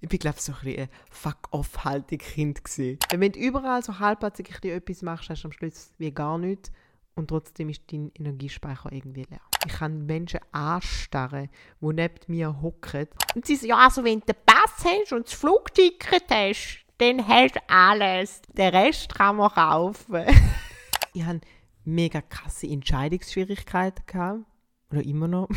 Ich 0.00 0.08
bin, 0.08 0.18
glaube 0.18 0.40
so 0.40 0.52
ein, 0.52 0.58
bisschen 0.62 0.82
ein 0.82 0.88
Fuck-off-haltig 1.10 2.20
Kind 2.20 2.64
gewesen. 2.64 2.98
Wenn 3.14 3.32
du 3.32 3.38
überall 3.38 3.82
so 3.82 3.98
halbherzig 3.98 4.64
etwas 4.64 5.02
machst, 5.02 5.28
hast 5.28 5.42
du 5.42 5.48
am 5.48 5.52
Schluss 5.52 5.92
wie 5.98 6.10
gar 6.10 6.38
nichts 6.38 6.72
und 7.14 7.28
trotzdem 7.28 7.68
ist 7.68 7.82
dein 7.92 8.10
Energiespeicher 8.18 8.90
irgendwie 8.90 9.26
leer. 9.28 9.40
Ich 9.66 9.72
kann 9.74 10.06
Menschen 10.06 10.40
anstarren, 10.52 11.50
die 11.80 11.86
neben 11.86 12.14
mir 12.28 12.62
hocken. 12.62 13.08
Und 13.34 13.46
sie 13.46 13.56
sagen, 13.56 13.68
ja, 13.68 13.76
also 13.76 14.02
wenn 14.04 14.20
du 14.20 14.26
den 14.26 14.36
Pass 14.46 14.84
hast 14.84 15.12
und 15.12 15.26
das 15.26 15.34
Flugticket 15.34 16.24
hast, 16.30 16.86
dann 16.96 17.26
hast 17.26 17.56
du 17.56 17.60
alles. 17.68 18.42
Den 18.56 18.74
Rest 18.74 19.14
kann 19.14 19.36
man 19.36 19.50
kaufen. 19.50 20.24
ich 21.12 21.24
hatte 21.24 21.40
mega 21.84 22.22
krasse 22.22 22.66
Entscheidungsschwierigkeiten. 22.66 24.04
Gehabt. 24.06 24.44
Oder 24.90 25.04
immer 25.04 25.28
noch. 25.28 25.48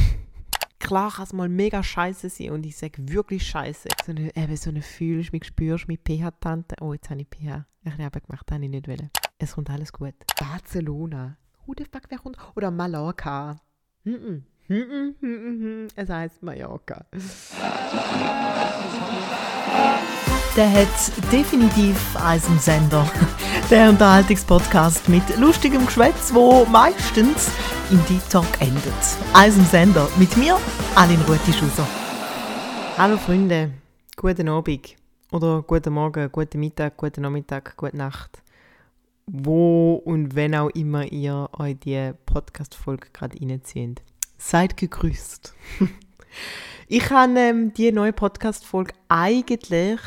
Klar 0.83 1.11
kann 1.11 1.23
es 1.23 1.31
mal 1.31 1.47
mega 1.47 1.81
scheiße 1.81 2.29
sein 2.29 2.51
und 2.51 2.65
ich 2.65 2.75
sage 2.75 3.07
wirklich 3.07 3.47
scheiße. 3.47 3.87
So 4.05 4.11
eine, 4.11 4.35
eben 4.35 4.57
so 4.57 4.69
eine 4.69 4.81
fühlst 4.81 5.31
mich, 5.31 5.45
spürst 5.45 5.87
mich, 5.87 6.01
PH-Tante. 6.03 6.75
Oh, 6.81 6.91
jetzt 6.91 7.09
habe 7.09 7.21
ich 7.21 7.27
PH. 7.29 7.65
Ich 7.85 7.91
habe 7.93 8.19
gemacht, 8.19 8.43
das 8.45 8.55
habe 8.55 8.65
ich 8.65 8.69
nicht 8.69 8.89
wollen. 8.89 9.09
Es 9.37 9.53
kommt 9.53 9.69
alles 9.69 9.93
gut. 9.93 10.13
Barcelona. 10.37 11.37
Who 11.65 11.73
the 11.77 11.85
fuck, 11.85 12.03
wer 12.09 12.17
kommt? 12.17 12.37
Oder 12.57 12.69
Mallorca. 12.69 13.61
Mm 14.03 14.41
-mm. 14.69 15.89
Es 15.95 16.09
heißt 16.09 16.43
Mallorca. 16.43 17.05
Der 20.57 20.71
hat 20.71 21.31
definitiv 21.31 22.17
einen 22.17 22.59
Sender. 22.59 23.09
Der 23.69 23.89
Unterhaltungspodcast 23.89 25.09
mit 25.09 25.23
lustigem 25.37 25.85
Geschwätz, 25.85 26.33
wo 26.33 26.65
meistens 26.65 27.51
im 27.89 28.03
Deep 28.05 28.29
Talk 28.29 28.45
endet. 28.59 28.83
Eisen 29.33 29.65
Sender 29.65 30.07
mit 30.17 30.35
mir, 30.37 30.57
Aline 30.95 31.23
Ruti-Schuser. 31.25 31.87
Hallo 32.97 33.17
Freunde, 33.17 33.71
guten 34.15 34.49
Abend 34.49 34.95
oder 35.31 35.61
guten 35.61 35.93
Morgen, 35.93 36.29
guten 36.31 36.59
Mittag, 36.59 36.97
guten 36.97 37.21
Nachmittag, 37.21 37.75
gute 37.77 37.97
Nacht 37.97 38.43
wo 39.25 39.95
und 39.95 40.35
wenn 40.35 40.55
auch 40.55 40.69
immer 40.69 41.11
ihr 41.11 41.49
euch 41.53 41.79
die 41.79 42.11
Podcast-Folge 42.25 43.07
gerade 43.13 43.37
reinzieht. 43.39 44.01
Seid 44.37 44.77
gegrüßt. 44.77 45.53
ich 46.87 47.09
habe 47.09 47.39
ähm, 47.39 47.73
die 47.73 47.91
neue 47.91 48.13
Podcast-Folge 48.13 48.93
eigentlich 49.07 49.99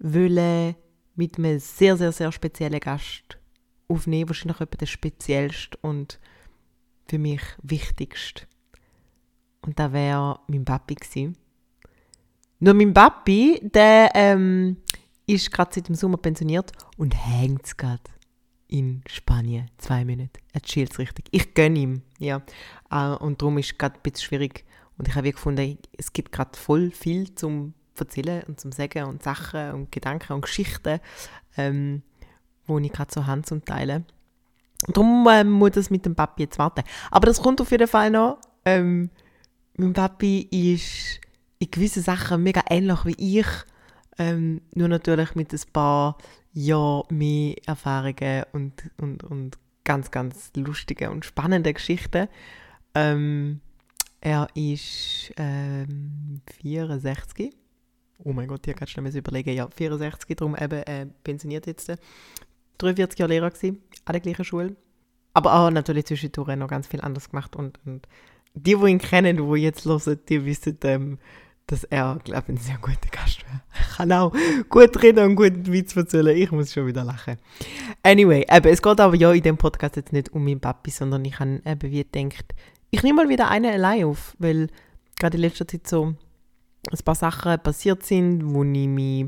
wollen 0.00 0.74
mit 1.14 1.38
einem 1.38 1.58
sehr, 1.58 1.96
sehr, 1.96 2.12
sehr 2.12 2.32
speziellen 2.32 2.80
Gast 2.80 3.38
aufnehmen. 3.88 4.28
Wahrscheinlich 4.28 4.60
etwa 4.60 4.76
der 4.76 4.86
speziellste 4.86 5.78
und 5.82 6.18
für 7.06 7.18
mich 7.18 7.42
wichtigste. 7.62 8.46
Und 9.62 9.78
da 9.78 9.92
wäre 9.92 10.40
mein 10.48 10.64
Papi 10.64 10.94
gewesen. 10.94 11.36
Nur 12.60 12.74
mein 12.74 12.94
Papi, 12.94 13.60
der 13.62 14.10
ähm, 14.14 14.78
ist 15.26 15.50
gerade 15.50 15.70
seit 15.74 15.88
dem 15.88 15.94
Sommer 15.94 16.18
pensioniert 16.18 16.72
und 16.96 17.14
hängt 17.14 17.76
gerade 17.76 18.02
in 18.68 19.02
Spanien. 19.06 19.70
Zwei 19.78 20.04
Monate. 20.04 20.40
Er 20.52 20.62
chillt 20.62 20.98
richtig. 20.98 21.26
Ich 21.30 21.54
gönne 21.54 21.78
ihm. 21.78 22.02
Ja. 22.18 22.42
Uh, 22.92 23.16
und 23.22 23.40
darum 23.40 23.58
ist 23.58 23.72
es 23.72 23.78
gerade 23.78 23.96
ein 23.96 24.02
bisschen 24.02 24.26
schwierig. 24.26 24.64
Und 24.96 25.08
ich 25.08 25.14
habe 25.14 25.32
gefunden, 25.32 25.78
es 25.96 26.12
gibt 26.12 26.32
gerade 26.32 26.58
voll 26.58 26.90
viel 26.90 27.34
zum 27.34 27.74
erzählen 28.00 28.42
und 28.48 28.60
zum 28.60 28.72
Sagen 28.72 29.04
und 29.04 29.22
Sachen 29.22 29.72
und 29.72 29.92
Gedanken 29.92 30.32
und 30.34 30.42
Geschichten, 30.42 31.00
ähm, 31.56 32.02
wo 32.66 32.78
ich 32.78 32.92
gerade 32.92 33.12
so 33.12 33.26
habe 33.26 33.42
zum 33.42 33.64
Teilen. 33.64 34.06
Darum 34.88 35.26
ähm, 35.30 35.50
muss 35.50 35.72
das 35.72 35.90
mit 35.90 36.04
dem 36.04 36.14
Papi 36.14 36.42
jetzt 36.42 36.58
warten. 36.58 36.84
Aber 37.10 37.26
das 37.26 37.40
kommt 37.40 37.60
auf 37.60 37.70
jeden 37.70 37.88
Fall 37.88 38.10
noch. 38.10 38.38
Ähm, 38.64 39.10
mein 39.76 39.92
Papi 39.92 40.48
ist 40.50 41.20
in 41.58 41.70
gewissen 41.70 42.02
Sachen 42.02 42.42
mega 42.42 42.62
ähnlich 42.68 43.04
wie 43.04 43.38
ich. 43.38 43.46
Ähm, 44.18 44.60
nur 44.74 44.88
natürlich 44.88 45.34
mit 45.34 45.52
ein 45.52 45.60
paar 45.72 46.18
ja 46.52 47.02
mehr 47.10 47.56
Erfahrungen 47.66 48.44
und, 48.52 48.90
und, 48.98 49.24
und 49.24 49.58
ganz, 49.82 50.10
ganz 50.10 50.52
lustige 50.56 51.10
und 51.10 51.24
spannende 51.24 51.72
Geschichten. 51.72 52.28
Ähm, 52.94 53.60
er 54.20 54.48
ist 54.54 55.32
ähm, 55.36 56.40
64. 56.60 57.54
Oh 58.18 58.32
mein 58.32 58.48
Gott, 58.48 58.66
ich 58.66 58.76
kann 58.76 58.88
schnell 58.88 59.16
überlegen. 59.16 59.54
Ja, 59.54 59.68
64, 59.68 60.36
darum 60.36 60.56
eben 60.56 60.82
äh, 60.82 61.06
pensioniert 61.24 61.66
jetzt. 61.66 61.92
43 62.78 63.18
Jahre 63.18 63.32
Lehrer 63.32 63.50
gewesen, 63.50 63.82
an 64.04 64.12
der 64.12 64.20
gleichen 64.20 64.44
Schule. 64.44 64.76
Aber 65.32 65.54
auch 65.54 65.70
natürlich 65.70 66.06
zwischendurch 66.06 66.56
noch 66.56 66.68
ganz 66.68 66.86
viel 66.86 67.00
anders 67.00 67.30
gemacht. 67.30 67.56
Und, 67.56 67.78
und 67.84 68.06
die, 68.54 68.76
die 68.76 68.86
ihn 68.86 68.98
kennen, 68.98 69.36
die 69.36 69.60
jetzt 69.60 69.84
hören, 69.84 70.20
die 70.28 70.44
wissen, 70.44 70.78
ähm, 70.84 71.18
dass 71.66 71.84
er, 71.84 72.18
glaube 72.22 72.44
ich, 72.46 72.48
ein 72.54 72.56
sehr 72.58 72.78
guter 72.78 73.08
Gast 73.10 73.44
wäre. 73.44 73.62
Kann 73.96 74.12
auch 74.12 74.34
gut 74.68 75.02
reden 75.02 75.24
und 75.24 75.36
guten 75.36 75.66
Witz 75.72 75.96
erzählen. 75.96 76.36
Ich 76.36 76.52
muss 76.52 76.72
schon 76.72 76.86
wieder 76.86 77.04
lachen. 77.04 77.36
Anyway, 78.02 78.46
eben, 78.50 78.68
es 78.68 78.82
geht 78.82 79.00
aber 79.00 79.16
ja 79.16 79.32
in 79.32 79.42
dem 79.42 79.56
Podcast 79.56 79.96
jetzt 79.96 80.12
nicht 80.12 80.32
um 80.32 80.44
meinen 80.44 80.60
Papi, 80.60 80.90
sondern 80.90 81.24
ich 81.24 81.38
habe 81.38 81.62
eben 81.64 81.90
wie 81.90 82.04
gedacht, 82.04 82.54
ich 82.90 83.02
nehme 83.02 83.24
mal 83.24 83.28
wieder 83.28 83.48
einen 83.48 83.72
allein 83.72 84.04
auf, 84.04 84.36
weil 84.38 84.68
gerade 85.18 85.36
in 85.36 85.40
letzter 85.40 85.66
Zeit 85.66 85.88
so 85.88 86.14
ein 86.90 87.04
paar 87.04 87.14
Sachen 87.14 87.58
passiert 87.60 88.02
sind, 88.04 88.54
wo 88.54 88.62
ich 88.64 88.88
mich 88.88 89.26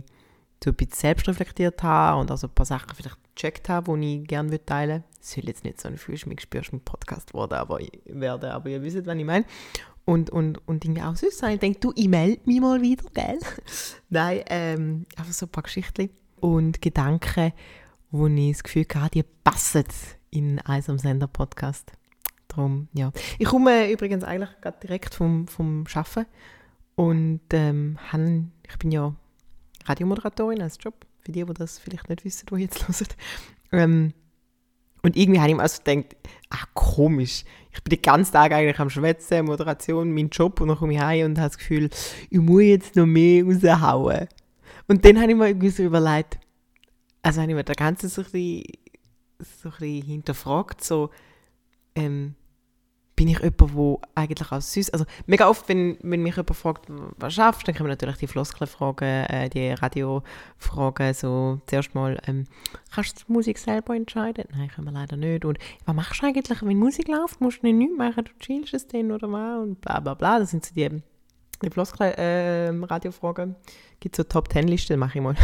so 0.62 0.70
ein 0.70 0.76
bisschen 0.76 0.94
selbst 0.94 1.28
reflektiert 1.28 1.82
habe 1.82 2.20
und 2.20 2.30
also 2.30 2.46
ein 2.46 2.54
paar 2.54 2.66
Sachen 2.66 2.94
vielleicht 2.94 3.18
gecheckt 3.34 3.68
habe, 3.68 3.98
die 3.98 4.22
ich 4.22 4.28
gerne 4.28 4.64
teilen 4.64 5.02
würde. 5.02 5.16
Soll 5.20 5.44
jetzt 5.44 5.64
nicht 5.64 5.80
so 5.80 5.88
ein 5.88 5.98
Fühlst 5.98 6.26
mich 6.26 6.40
spürst 6.40 6.72
mit 6.72 6.84
Podcast 6.84 7.34
werden, 7.34 7.54
aber, 7.54 7.80
werden, 8.06 8.50
aber 8.50 8.68
ihr 8.68 8.82
wisst, 8.82 9.04
was 9.06 9.16
ich 9.16 9.24
meine 9.24 9.44
und, 10.06 10.30
und, 10.30 10.66
und 10.66 10.84
irgendwie 10.84 11.02
auch 11.02 11.16
süß 11.16 11.36
sein. 11.36 11.54
Ich 11.54 11.60
denke, 11.60 11.80
du, 11.80 11.92
ich 11.94 12.08
melde 12.08 12.40
mich 12.46 12.60
mal 12.60 12.80
wieder, 12.80 13.04
gell? 13.12 13.38
Nein, 14.08 14.40
ähm, 14.48 15.06
einfach 15.16 15.32
so 15.32 15.46
ein 15.46 15.52
paar 15.52 15.64
Geschichten 15.64 16.10
und 16.36 16.80
Gedanken, 16.80 17.52
wo 18.10 18.26
ich 18.28 18.52
das 18.52 18.62
Gefühl 18.62 18.86
hatte, 18.94 19.10
die 19.10 19.24
passen 19.44 19.84
in 20.30 20.60
einem 20.60 20.98
Sender-Podcast. 20.98 21.92
Darum, 22.48 22.88
ja. 22.92 23.10
Ich 23.38 23.46
komme 23.46 23.90
übrigens 23.90 24.22
eigentlich 24.22 24.50
gerade 24.60 24.78
direkt 24.80 25.14
vom, 25.14 25.48
vom 25.48 25.84
Arbeiten 25.92 26.26
und 26.96 27.40
ähm, 27.52 27.98
han, 28.10 28.52
ich 28.68 28.78
bin 28.78 28.90
ja 28.90 29.14
Radiomoderatorin 29.84 30.62
als 30.62 30.78
Job, 30.80 31.06
für 31.20 31.30
die, 31.30 31.44
die 31.44 31.54
das 31.54 31.78
vielleicht 31.78 32.08
nicht 32.08 32.24
wissen, 32.24 32.46
die 32.50 32.62
jetzt 32.62 32.88
hören. 32.88 33.06
Ähm, 33.72 34.12
und 35.02 35.16
irgendwie 35.16 35.38
habe 35.38 35.50
ich 35.50 35.56
mir 35.56 35.62
also 35.62 35.82
gedacht, 35.84 36.16
ach 36.50 36.66
komisch, 36.74 37.44
ich 37.72 37.82
bin 37.82 37.90
den 37.90 38.02
ganzen 38.02 38.32
Tag 38.32 38.50
eigentlich 38.52 38.80
am 38.80 38.90
Schwätzen, 38.90 39.44
Moderation, 39.44 40.12
mein 40.12 40.30
Job 40.30 40.60
und 40.60 40.68
dann 40.68 40.78
komme 40.78 40.94
ich 40.94 41.00
heim 41.00 41.26
und 41.26 41.38
habe 41.38 41.48
das 41.50 41.58
Gefühl, 41.58 41.90
ich 42.30 42.40
muss 42.40 42.62
jetzt 42.62 42.96
noch 42.96 43.06
mehr 43.06 43.44
raushauen. 43.44 44.26
Und 44.88 45.04
dann 45.04 45.20
habe 45.20 45.30
ich 45.30 45.36
mir 45.36 45.48
irgendwie 45.48 45.70
so 45.70 45.82
überlegt, 45.82 46.38
also 47.22 47.40
habe 47.40 47.52
ich 47.52 47.56
mir 47.56 47.64
das 47.64 47.76
Ganze 47.76 48.08
so 48.08 48.22
ein 48.22 48.30
bisschen, 48.30 48.64
so 49.60 49.68
ein 49.68 49.74
bisschen 49.78 50.06
hinterfragt, 50.06 50.82
so, 50.82 51.10
ähm, 51.94 52.34
bin 53.16 53.28
ich 53.28 53.38
jemand, 53.40 53.60
der 53.60 53.98
eigentlich 54.14 54.52
auch 54.52 54.60
süß, 54.60 54.90
also 54.90 55.06
mega 55.26 55.48
oft, 55.48 55.66
wenn, 55.70 55.96
wenn 56.02 56.22
mich 56.22 56.36
jemand 56.36 56.54
fragt, 56.54 56.86
was 57.16 57.34
schaffst 57.34 57.62
du, 57.62 57.66
dann 57.66 57.74
kommen 57.74 57.88
natürlich 57.88 58.18
die 58.18 58.26
Floskelfragen, 58.26 59.24
äh, 59.24 59.48
die 59.48 59.70
Radiofragen, 59.70 61.14
so 61.14 61.58
zuerst 61.66 61.94
mal, 61.94 62.20
ähm, 62.26 62.44
kannst 62.94 63.20
du 63.20 63.24
die 63.26 63.32
Musik 63.32 63.56
selber 63.58 63.96
entscheiden? 63.96 64.44
Nein, 64.54 64.68
können 64.68 64.86
wir 64.86 64.92
leider 64.92 65.16
nicht. 65.16 65.46
Und 65.46 65.58
was 65.86 65.94
machst 65.94 66.22
du 66.22 66.26
eigentlich, 66.26 66.62
wenn 66.62 66.78
Musik 66.78 67.08
läuft? 67.08 67.40
Musst 67.40 67.62
du 67.62 67.72
nicht 67.72 67.96
machen, 67.96 68.24
du 68.24 68.32
chillst 68.38 68.74
es 68.74 68.86
dann 68.86 69.10
oder 69.10 69.32
was? 69.32 69.62
Und 69.62 69.80
bla 69.80 69.98
bla 70.00 70.12
bla, 70.12 70.38
das 70.38 70.50
sind 70.50 70.66
so 70.66 70.74
die, 70.74 71.02
die 71.62 71.70
Floskel-Radiofragen. 71.70 73.52
Äh, 73.52 73.54
gibt 73.98 74.16
so 74.16 74.24
Top-Ten-Listen, 74.24 74.98
mache 74.98 75.18
ich 75.18 75.24
mal. 75.24 75.34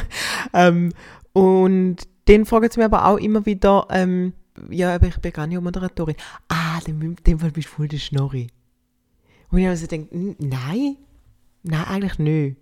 ähm, 0.52 0.92
und 1.32 1.98
dann 2.24 2.44
fragen 2.44 2.68
sie 2.70 2.80
mir 2.80 2.86
aber 2.86 3.06
auch 3.06 3.18
immer 3.18 3.46
wieder, 3.46 3.86
ähm, 3.90 4.32
ja, 4.68 4.94
aber 4.94 5.06
ich 5.06 5.16
bin 5.16 5.32
gar 5.32 5.46
nicht 5.46 5.60
Moderatorin. 5.60 6.16
Ah, 6.48 6.78
in 6.86 7.16
dem 7.26 7.38
Fall 7.38 7.50
bist 7.50 7.68
du 7.68 7.72
voll 7.72 7.88
der 7.88 7.98
Schnorri. 7.98 8.48
Und 9.50 9.58
ich 9.58 9.66
also 9.68 9.86
denke, 9.86 10.36
nein, 10.38 10.96
nein, 11.62 11.84
eigentlich 11.84 12.18
nicht. 12.18 12.56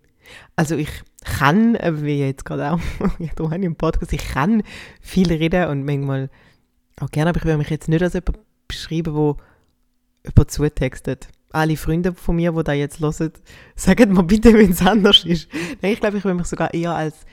Also 0.56 0.76
ich 0.76 0.90
kann, 1.24 1.74
wie 2.02 2.20
jetzt 2.20 2.44
gerade 2.44 2.72
auch, 2.72 2.80
darum 3.36 3.52
habe 3.52 3.60
ich 3.60 3.66
im 3.66 3.76
Podcast, 3.76 4.12
ich 4.12 4.28
kann 4.28 4.62
viel 5.00 5.32
reden 5.32 5.68
und 5.68 5.84
manchmal 5.84 6.30
auch 7.00 7.10
gerne, 7.10 7.30
aber 7.30 7.38
ich 7.38 7.44
will 7.44 7.56
mich 7.56 7.70
jetzt 7.70 7.88
nicht 7.88 8.02
als 8.02 8.14
jemand 8.14 8.38
beschreiben, 8.66 9.14
wo 9.14 9.36
jemand 10.24 10.50
zutextet. 10.50 11.28
Alle 11.50 11.76
Freunde 11.76 12.12
von 12.12 12.36
mir, 12.36 12.52
die 12.52 12.64
da 12.64 12.72
jetzt 12.72 13.00
hören, 13.00 13.32
sagen 13.76 14.12
mir 14.12 14.22
bitte, 14.22 14.52
wenn 14.52 14.70
es 14.70 14.82
anders 14.82 15.24
ist. 15.24 15.48
Nein, 15.80 15.92
ich 15.92 16.00
glaube, 16.00 16.18
ich 16.18 16.24
will 16.24 16.34
mich 16.34 16.46
sogar 16.46 16.74
eher 16.74 16.94
als, 16.94 17.24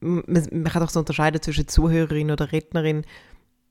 man, 0.00 0.24
man 0.26 0.64
kann 0.64 0.82
doch 0.82 0.90
so 0.90 1.00
unterscheiden 1.00 1.42
zwischen 1.42 1.68
Zuhörerin 1.68 2.30
oder 2.30 2.52
Rednerin 2.52 3.04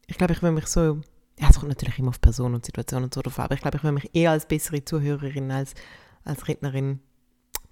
ich 0.07 0.17
glaube, 0.17 0.33
ich 0.33 0.41
will 0.41 0.51
mich 0.51 0.67
so, 0.67 1.01
ja, 1.39 1.50
es 1.50 1.57
kommt 1.57 1.69
natürlich 1.69 2.00
immer 2.00 2.09
auf 2.09 2.21
Person 2.21 2.53
und 2.53 2.65
Situation 2.65 3.03
und 3.03 3.13
so 3.13 3.21
drauf, 3.21 3.39
aber 3.39 3.55
ich 3.55 3.61
glaube, 3.61 3.77
ich 3.77 3.83
will 3.83 3.91
mich 3.91 4.09
eher 4.13 4.31
als 4.31 4.45
bessere 4.45 4.83
Zuhörerin 4.83 5.51
als 5.51 5.73
als 6.25 6.47
Rednerin 6.47 7.00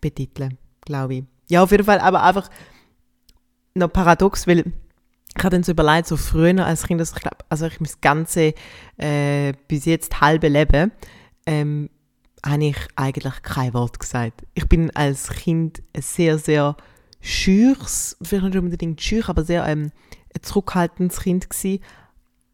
betiteln, 0.01 0.57
glaube 0.81 1.15
ich. 1.15 1.23
Ja, 1.49 1.63
auf 1.63 1.71
jeden 1.71 1.83
Fall, 1.83 1.99
aber 1.99 2.23
einfach 2.23 2.49
noch 3.75 3.91
paradox, 3.91 4.47
weil 4.47 4.59
ich 5.37 5.43
habe 5.43 5.51
dann 5.51 5.63
so 5.63 5.71
überlegt, 5.71 6.07
so 6.07 6.17
früher 6.17 6.65
als 6.65 6.87
Kind, 6.87 6.99
dass 6.99 7.13
ich 7.13 7.21
glaube, 7.21 7.37
also 7.49 7.65
ich 7.65 7.79
mein 7.79 7.91
ganze 8.01 8.53
äh, 8.97 9.53
bis 9.67 9.85
jetzt 9.85 10.19
halbe 10.19 10.49
Leben 10.49 10.91
ähm, 11.45 11.89
habe 12.45 12.65
ich 12.65 12.77
eigentlich 12.95 13.41
kein 13.43 13.73
Wort 13.73 13.99
gesagt. 13.99 14.45
Ich 14.53 14.67
bin 14.67 14.93
als 14.95 15.29
Kind 15.29 15.81
sehr, 15.97 16.37
sehr 16.37 16.75
schüchs, 17.21 18.17
vielleicht 18.21 18.43
nicht 18.43 18.57
unbedingt 18.57 19.01
schüch, 19.01 19.29
aber 19.29 19.43
sehr 19.43 19.65
ähm, 19.67 19.91
ein 20.33 20.41
zurückhaltendes 20.41 21.21
Kind 21.21 21.49
gewesen. 21.49 21.79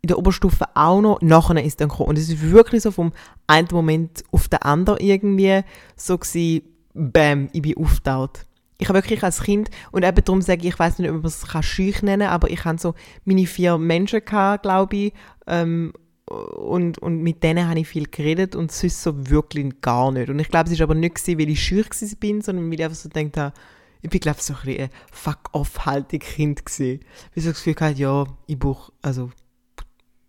In 0.02 0.08
der 0.08 0.18
Oberstufe 0.18 0.66
auch 0.76 1.02
noch. 1.02 1.22
Nachher 1.22 1.64
ist 1.64 1.82
dann 1.82 1.90
gekommen. 1.90 2.10
Und 2.10 2.18
es 2.18 2.30
ist 2.30 2.42
wirklich 2.52 2.84
so 2.84 2.92
vom 2.92 3.12
einen 3.48 3.68
Moment 3.72 4.24
auf 4.32 4.48
den 4.48 4.62
anderen 4.62 5.00
irgendwie 5.00 5.62
so 5.96 6.18
gewesen, 6.18 6.62
bam, 6.94 7.50
ich 7.54 7.62
bin 7.62 7.78
aufgetaucht. 7.78 8.46
Ich 8.80 8.90
habe 8.90 9.00
wirklich 9.00 9.24
als 9.24 9.42
Kind, 9.42 9.72
und 9.92 10.06
eben 10.06 10.24
darum 10.24 10.42
sage 10.42 10.62
ich, 10.62 10.68
ich 10.68 10.80
weiß 10.80 11.00
nicht, 11.00 11.10
ob 11.10 11.24
man 11.24 11.26
es 11.26 11.66
schüch 11.66 12.04
nennen 12.04 12.28
kann, 12.28 12.34
aber 12.34 12.52
ich 12.52 12.64
hatte 12.64 12.80
so 12.80 12.94
meine 13.26 13.48
vier 13.48 13.80
Menschen, 13.80 14.22
glaube 14.24 14.96
ich, 14.96 15.14
ähm, 15.48 15.94
und, 16.28 16.98
und 17.00 17.22
mit 17.22 17.42
denen 17.42 17.68
habe 17.68 17.80
ich 17.80 17.88
viel 17.88 18.08
geredet 18.08 18.56
und 18.56 18.72
sonst 18.72 19.02
so 19.02 19.30
wirklich 19.30 19.82
gar 19.82 20.12
nicht. 20.12 20.30
Und 20.30 20.40
ich 20.40 20.50
glaube, 20.50 20.70
es 20.70 20.78
war 20.78 20.84
aber 20.84 20.96
nicht, 20.96 21.16
gewesen, 21.16 21.40
weil 21.40 21.50
ich 21.50 21.64
schüch 21.64 21.88
bin, 22.20 22.42
sondern 22.42 22.68
weil 22.68 22.80
ich 22.80 22.84
einfach 22.84 22.98
so 22.98 23.10
gedacht 23.10 23.38
habe, 23.38 23.54
ich 24.02 24.10
bin, 24.10 24.20
glaube 24.20 24.38
ich, 24.40 24.44
so 24.44 24.54
ein 24.54 24.60
bisschen 24.64 24.90
Fuck-off-haltig 25.12 26.22
Kind 26.22 26.66
gewesen. 26.66 27.00
Wie 27.34 27.40
so 27.40 27.50
das 27.50 27.64
Gefühl 27.64 27.76
hatte, 27.80 28.00
ja, 28.00 28.26
ich 28.46 28.60
brauche, 28.60 28.92
also, 29.02 29.32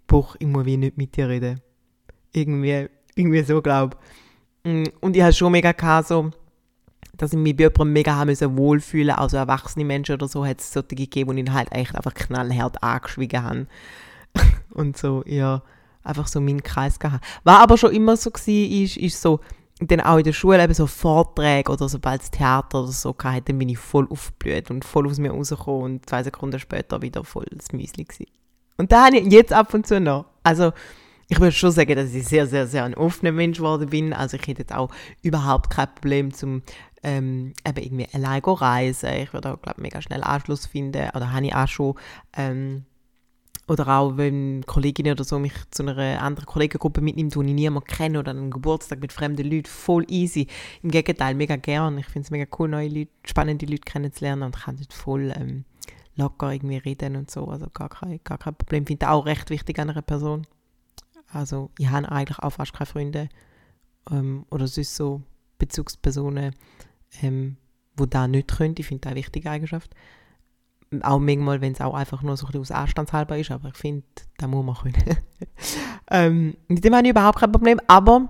brauch, 0.08 0.34
ich 0.40 0.48
muss 0.48 0.66
wie 0.66 0.76
nicht 0.76 0.98
mit 0.98 1.16
dir 1.16 1.28
reden. 1.28 1.60
Irgendwie, 2.32 2.88
irgendwie 3.14 3.42
so, 3.42 3.62
glaube 3.62 3.96
ich. 4.64 4.72
Mm, 4.72 4.84
und 5.00 5.14
ich 5.14 5.22
hatte 5.22 5.36
schon 5.36 5.52
mega 5.52 5.70
gehabt, 5.70 6.08
so, 6.08 6.30
dass 7.16 7.32
ich 7.32 7.38
mich 7.38 7.56
bei 7.56 7.64
jemandem 7.64 7.92
mega 7.92 8.16
haben 8.16 8.26
müssen 8.26 8.56
wohlfühlen, 8.56 9.14
also 9.14 9.36
erwachsene 9.36 9.84
Menschen 9.84 10.14
oder 10.14 10.26
so, 10.26 10.44
hat 10.44 10.60
es 10.60 10.72
solche 10.72 10.96
gegeben, 10.96 11.36
die 11.36 11.42
ihn 11.42 11.52
halt 11.52 11.70
echt 11.70 11.94
einfach 11.94 12.14
knallhart 12.14 12.82
angeschwiegen 12.82 13.42
haben. 13.44 13.68
und 14.74 14.96
so, 14.96 15.22
ja, 15.26 15.62
einfach 16.02 16.26
so 16.26 16.40
meinen 16.40 16.62
Kreis 16.62 16.98
gehabt. 16.98 17.24
Was 17.44 17.60
aber 17.60 17.78
schon 17.78 17.92
immer 17.92 18.16
so 18.16 18.30
war, 18.30 18.82
ist, 18.82 18.96
ist 18.96 19.20
so, 19.20 19.40
dann 19.80 20.00
auch 20.00 20.18
in 20.18 20.24
der 20.24 20.32
Schule 20.32 20.62
eben 20.62 20.74
so 20.74 20.86
Vorträge 20.86 21.70
oder 21.70 21.88
sobald 21.88 22.22
es 22.22 22.30
Theater 22.30 22.82
oder 22.82 22.92
so 22.92 23.14
hatte, 23.22 23.42
dann 23.42 23.58
bin 23.58 23.68
ich 23.68 23.78
voll 23.78 24.08
aufgeblüht 24.10 24.70
und 24.70 24.84
voll 24.84 25.06
aus 25.08 25.18
mir 25.18 25.30
rausgekommen 25.30 25.82
und 25.82 26.08
zwei 26.08 26.22
Sekunden 26.22 26.58
später 26.58 27.00
wieder 27.00 27.22
voll 27.24 27.46
das 27.52 27.72
Müsli 27.72 28.04
gewesen. 28.04 28.37
Und 28.78 28.92
da 28.92 29.06
habe 29.06 29.18
ich 29.18 29.32
jetzt 29.32 29.52
ab 29.52 29.74
und 29.74 29.86
zu 29.86 30.00
noch. 30.00 30.26
Also, 30.42 30.72
ich 31.28 31.38
würde 31.38 31.52
schon 31.52 31.72
sagen, 31.72 31.94
dass 31.94 32.14
ich 32.14 32.26
sehr, 32.26 32.46
sehr, 32.46 32.66
sehr 32.66 32.84
ein 32.84 32.94
offener 32.94 33.32
Mensch 33.32 33.58
geworden 33.58 33.90
bin. 33.90 34.14
Also 34.14 34.38
ich 34.38 34.46
hätte 34.46 34.62
jetzt 34.62 34.74
auch 34.74 34.90
überhaupt 35.20 35.68
kein 35.68 35.94
Problem 35.94 36.32
zum 36.32 36.62
ähm, 37.02 37.52
eben 37.66 37.84
irgendwie 37.84 38.08
allein 38.14 38.42
reisen. 38.42 39.10
Ich 39.12 39.32
würde 39.34 39.52
auch, 39.52 39.60
glaube 39.60 39.82
mega 39.82 40.00
schnell 40.00 40.22
Anschluss 40.22 40.66
finden. 40.66 41.10
Oder 41.14 41.32
habe 41.32 41.46
ich 41.46 41.54
auch 41.54 41.68
schon 41.68 41.94
ähm, 42.34 42.86
oder 43.68 43.86
auch, 43.88 44.16
wenn 44.16 44.64
Kolleginnen 44.64 45.12
oder 45.12 45.24
so 45.24 45.38
mich 45.38 45.52
zu 45.70 45.82
einer 45.82 46.22
anderen 46.22 46.46
Kollegengruppe 46.46 47.02
mitnimmt, 47.02 47.34
die 47.34 47.40
ich 47.40 47.54
niemanden 47.54 47.86
kenne 47.86 48.18
oder 48.18 48.30
einen 48.30 48.50
Geburtstag 48.50 49.00
mit 49.00 49.12
fremden 49.12 49.44
Leuten, 49.48 49.66
voll 49.66 50.06
easy. 50.08 50.46
Im 50.82 50.90
Gegenteil, 50.90 51.34
mega 51.34 51.56
gern. 51.56 51.98
Ich 51.98 52.06
finde 52.06 52.24
es 52.24 52.30
mega 52.30 52.46
cool, 52.58 52.70
neue 52.70 52.88
Leute, 52.88 53.10
spannende 53.24 53.66
Leute 53.66 53.82
kennenzulernen 53.82 54.44
und 54.44 54.56
kann 54.56 54.76
dort 54.76 54.94
voll 54.94 55.32
ähm, 55.36 55.66
locker 56.18 56.52
irgendwie 56.52 56.76
reden 56.76 57.16
und 57.16 57.30
so. 57.30 57.48
Also 57.48 57.68
gar 57.70 57.88
kein, 57.88 58.20
gar 58.24 58.38
kein 58.38 58.54
Problem. 58.54 58.82
Ich 58.82 58.88
finde 58.88 59.10
auch 59.10 59.26
recht 59.26 59.50
wichtig 59.50 59.78
an 59.78 59.90
einer 59.90 60.02
Person. 60.02 60.46
Also 61.32 61.70
ich 61.78 61.88
habe 61.88 62.10
eigentlich 62.10 62.38
auch 62.38 62.50
fast 62.50 62.72
keine 62.72 62.86
Freunde 62.86 63.28
ähm, 64.10 64.44
oder 64.50 64.66
sonst 64.66 64.96
so 64.96 65.22
Bezugspersonen, 65.58 66.54
ähm, 67.22 67.56
wo 67.96 68.06
da 68.06 68.28
nicht 68.28 68.48
können. 68.48 68.74
Ich 68.78 68.86
finde 68.86 69.02
das 69.02 69.10
eine 69.10 69.18
wichtige 69.18 69.50
Eigenschaft 69.50 69.94
auch 71.02 71.18
manchmal, 71.18 71.60
wenn 71.60 71.72
es 71.72 71.80
auch 71.80 71.94
einfach 71.94 72.22
nur 72.22 72.36
so 72.36 72.46
ein 72.46 72.52
bisschen 72.52 72.60
aus 72.60 72.70
Anstandshalber 72.70 73.38
ist, 73.38 73.50
aber 73.50 73.68
ich 73.68 73.76
finde, 73.76 74.06
da 74.38 74.46
muss 74.46 74.64
man 74.64 74.74
können. 74.92 75.18
ähm, 76.10 76.56
mit 76.68 76.84
dem 76.84 76.94
habe 76.94 77.06
ich 77.06 77.10
überhaupt 77.10 77.38
kein 77.38 77.52
Problem, 77.52 77.80
aber 77.86 78.28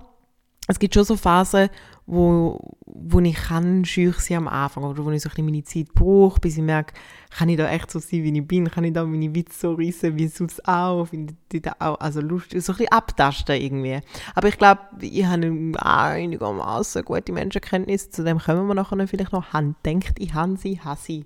es 0.69 0.77
gibt 0.77 0.93
schon 0.93 1.03
so 1.03 1.15
Phasen, 1.15 1.69
wo, 2.05 2.59
wo 2.85 3.19
ich 3.21 3.35
kann 3.35 3.85
schüch 3.85 4.19
sein 4.19 4.37
am 4.37 4.47
Anfang 4.47 4.83
oder 4.83 5.03
wo 5.03 5.09
ich 5.09 5.23
so 5.23 5.29
ein 5.35 5.45
meine 5.45 5.63
Zeit 5.63 5.93
brauche, 5.95 6.39
bis 6.39 6.57
ich 6.57 6.63
merke, 6.63 6.93
kann 7.31 7.49
ich 7.49 7.57
da 7.57 7.67
echt 7.69 7.89
so 7.89 7.97
sein, 7.97 8.23
wie 8.23 8.37
ich 8.37 8.47
bin, 8.47 8.69
kann 8.69 8.83
ich 8.83 8.93
da 8.93 9.03
meine 9.03 9.33
Witze 9.33 9.59
so 9.59 9.73
reissen, 9.73 10.15
wie 10.17 10.27
sonst 10.27 10.67
auch, 10.67 11.05
finde 11.05 11.33
ich 11.51 11.63
da 11.63 11.75
auch, 11.79 11.99
also 11.99 12.21
lustig, 12.21 12.63
so 12.63 12.73
ein 12.73 12.77
bisschen 12.77 12.91
abtasten 12.91 13.59
irgendwie. 13.59 13.99
Aber 14.35 14.47
ich 14.47 14.59
glaube, 14.59 14.81
ich 15.01 15.25
habe 15.25 15.71
einigermaßen 15.79 17.03
gute 17.03 17.31
Menschenkenntnis, 17.31 18.11
zu 18.11 18.23
dem 18.23 18.37
kommen 18.37 18.67
wir 18.67 18.75
nachher 18.75 19.07
vielleicht 19.07 19.33
noch. 19.33 19.53
Han 19.53 19.75
denkt, 19.83 20.19
ich 20.19 20.35
habe 20.35 20.55
sie, 20.55 20.79
habe 20.81 20.99
sie 21.01 21.25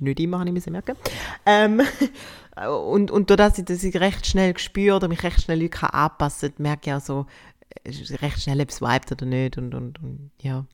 nicht 0.00 0.20
immer, 0.20 0.40
habe 0.40 0.50
ich 0.56 0.66
merken. 0.66 0.96
Ähm, 1.46 1.82
und, 2.86 3.10
und 3.10 3.30
dadurch, 3.30 3.64
dass 3.64 3.82
ich 3.82 3.96
recht 3.96 4.26
schnell 4.26 4.56
spüre 4.58 4.96
oder 4.96 5.08
mich 5.08 5.22
recht 5.22 5.42
schnell 5.42 5.68
anpassen 5.80 6.54
kann, 6.54 6.62
merke 6.62 6.90
ich 6.90 6.96
auch 6.96 7.00
so, 7.00 7.26
recht 7.86 8.42
schnell, 8.42 8.60
ob 8.60 8.70
es 8.70 8.80
vibet 8.80 9.12
oder 9.12 9.26
nicht 9.26 9.58
und, 9.58 9.74
und, 9.74 10.02
und 10.02 10.30
ja. 10.40 10.66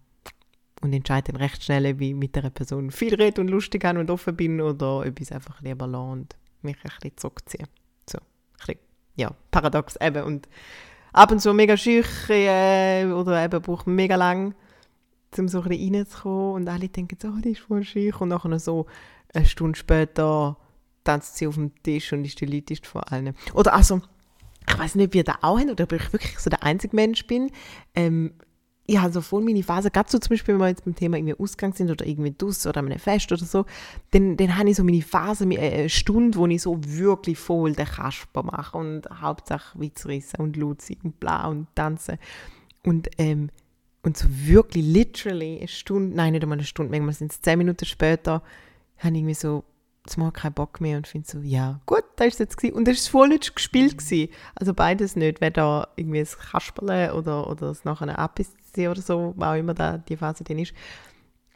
Und 0.82 0.94
entscheide 0.94 1.32
dann 1.32 1.42
recht 1.42 1.62
schnell, 1.62 1.98
wie 1.98 2.10
ich 2.10 2.16
mit 2.16 2.34
der 2.36 2.48
Person 2.48 2.90
viel 2.90 3.14
rede 3.14 3.40
und 3.40 3.48
lustig 3.48 3.84
habe 3.84 4.00
und 4.00 4.10
offen 4.10 4.34
bin 4.34 4.60
oder 4.60 5.00
ob 5.00 5.20
ich 5.20 5.26
es 5.26 5.32
einfach 5.32 5.60
lieber 5.60 5.86
lasse 5.86 6.12
und 6.12 6.36
mich 6.62 6.76
ein 6.76 6.82
bisschen 6.82 7.16
zurückziehe. 7.18 7.66
So, 8.08 8.18
ein 8.18 8.24
bisschen, 8.58 8.80
ja, 9.16 9.34
paradox 9.50 9.96
eben. 10.00 10.24
Und 10.24 10.48
ab 11.12 11.32
und 11.32 11.40
zu 11.40 11.52
mega 11.52 11.76
schüch 11.76 12.30
äh, 12.30 13.04
oder 13.06 13.44
eben 13.44 13.60
braucht 13.60 13.86
mega 13.86 14.16
lang 14.16 14.54
um 15.38 15.48
so 15.48 15.62
ein 15.62 15.68
bisschen 15.68 15.94
reinzukommen 15.94 16.54
und 16.54 16.68
alle 16.68 16.88
denken 16.88 17.18
oh, 17.24 17.40
die 17.40 17.50
ist 17.50 17.60
voll 17.60 17.84
schick 17.84 18.20
und 18.20 18.30
nachher 18.30 18.58
so 18.58 18.86
eine 19.32 19.46
Stunde 19.46 19.78
später 19.78 20.56
tanzt 21.04 21.36
sie 21.36 21.46
auf 21.46 21.54
dem 21.54 21.72
Tisch 21.82 22.12
und 22.12 22.24
ist 22.24 22.40
die 22.40 22.46
Leute 22.46 22.76
vor 22.82 23.10
allen. 23.12 23.34
Oder 23.54 23.74
also, 23.74 24.00
ich 24.68 24.78
weiß 24.78 24.94
nicht, 24.94 25.08
ob 25.08 25.14
ihr 25.14 25.24
da 25.24 25.38
auch 25.42 25.58
habt 25.58 25.70
oder 25.70 25.84
ob 25.84 25.92
ich 25.92 26.12
wirklich 26.12 26.38
so 26.38 26.50
der 26.50 26.62
einzige 26.62 26.94
Mensch 26.94 27.26
bin. 27.26 27.50
Ähm, 27.94 28.32
ich 28.86 28.98
habe 28.98 29.12
so 29.12 29.20
voll 29.20 29.42
meine 29.42 29.62
Phase, 29.62 29.90
gerade 29.90 30.10
so 30.10 30.18
zum 30.18 30.30
Beispiel, 30.30 30.54
wenn 30.54 30.60
wir 30.60 30.68
jetzt 30.68 30.84
beim 30.84 30.96
Thema 30.96 31.16
irgendwie 31.16 31.38
Ausgang 31.38 31.72
sind 31.74 31.90
oder 31.90 32.04
irgendwie 32.04 32.32
Dus 32.32 32.66
oder 32.66 32.80
einem 32.80 32.98
Fest 32.98 33.30
oder 33.30 33.44
so, 33.44 33.64
dann, 34.10 34.36
dann 34.36 34.58
habe 34.58 34.70
ich 34.70 34.76
so 34.76 34.82
meine 34.82 35.02
Phase, 35.02 35.44
eine 35.44 35.88
Stunde, 35.88 36.36
wo 36.36 36.46
ich 36.48 36.62
so 36.62 36.76
wirklich 36.82 37.38
voll 37.38 37.72
den 37.72 37.86
Kasper 37.86 38.42
mache 38.42 38.76
und 38.76 39.08
Hauptsache 39.20 39.78
Witz 39.78 40.06
rissen 40.06 40.40
und 40.40 40.56
laut 40.56 40.78
und 41.04 41.20
bla 41.20 41.46
und 41.46 41.68
tanzen. 41.76 42.18
Und 42.82 43.08
ähm, 43.18 43.50
und 44.02 44.16
so 44.16 44.28
wirklich, 44.30 44.84
literally, 44.84 45.58
eine 45.58 45.68
Stunde, 45.68 46.16
nein, 46.16 46.32
nicht 46.32 46.42
einmal 46.42 46.58
eine 46.58 46.64
Stunde, 46.64 46.90
manchmal 46.90 47.14
sind 47.14 47.32
es 47.32 47.42
zehn 47.42 47.58
Minuten 47.58 47.84
später, 47.84 48.42
habe 48.98 49.14
ich 49.14 49.20
irgendwie 49.20 49.34
so, 49.34 49.64
jetzt 50.04 50.16
mal 50.16 50.30
keinen 50.30 50.54
Bock 50.54 50.80
mehr 50.80 50.96
und 50.96 51.06
finde 51.06 51.28
so, 51.28 51.40
ja, 51.40 51.80
gut, 51.86 52.04
da 52.16 52.24
ist 52.24 52.34
es 52.34 52.38
jetzt 52.40 52.56
gewesen. 52.56 52.74
Und 52.74 52.88
das 52.88 53.04
war 53.06 53.20
voll 53.20 53.28
nicht 53.28 53.54
gespielt 53.54 53.98
gewesen. 53.98 54.32
Also 54.54 54.74
beides 54.74 55.16
nicht, 55.16 55.40
weder 55.40 55.88
irgendwie 55.96 56.20
ein 56.20 56.26
Kasperle 56.26 57.14
oder, 57.14 57.48
oder 57.48 57.70
es 57.70 57.84
nachher 57.84 58.08
ein 58.08 58.16
Apissi 58.16 58.88
oder 58.88 59.02
so, 59.02 59.34
was 59.36 59.48
auch 59.48 59.58
immer 59.58 59.74
da 59.74 59.98
die 59.98 60.16
Phase 60.16 60.44
drin 60.44 60.58
ist. 60.58 60.72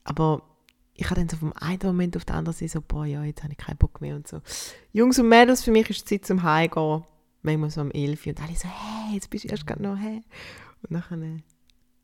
Aber 0.05 0.43
ich 0.95 1.07
hatte 1.07 1.21
dann 1.21 1.29
so 1.29 1.37
vom 1.37 1.53
einen 1.55 1.79
Moment 1.83 2.17
auf 2.17 2.25
den 2.25 2.37
anderen 2.37 2.69
so, 2.69 2.81
boah, 2.81 3.05
ja, 3.05 3.25
jetzt 3.25 3.43
habe 3.43 3.53
ich 3.53 3.59
keinen 3.59 3.79
Bock 3.79 4.01
mehr 4.01 4.15
und 4.15 4.29
so. 4.29 4.41
Jungs 4.93 5.19
und 5.19 5.29
Mädels, 5.29 5.65
für 5.65 5.73
mich 5.73 5.89
ist 5.91 5.99
es 5.99 6.05
Zeit 6.05 6.27
zum 6.27 6.43
Heimgehen. 6.43 7.05
Manchmal 7.43 7.71
so 7.71 7.81
um 7.81 7.91
11 7.91 8.27
und 8.27 8.43
alle 8.43 8.57
so, 8.57 8.69
hey, 8.69 9.15
jetzt 9.15 9.29
bist 9.29 9.45
du 9.45 9.49
erst 9.49 9.67
gerade 9.67 9.83
noch, 9.83 9.97
hey. 9.97 10.23
Und 10.83 10.91
nachher 10.91 11.19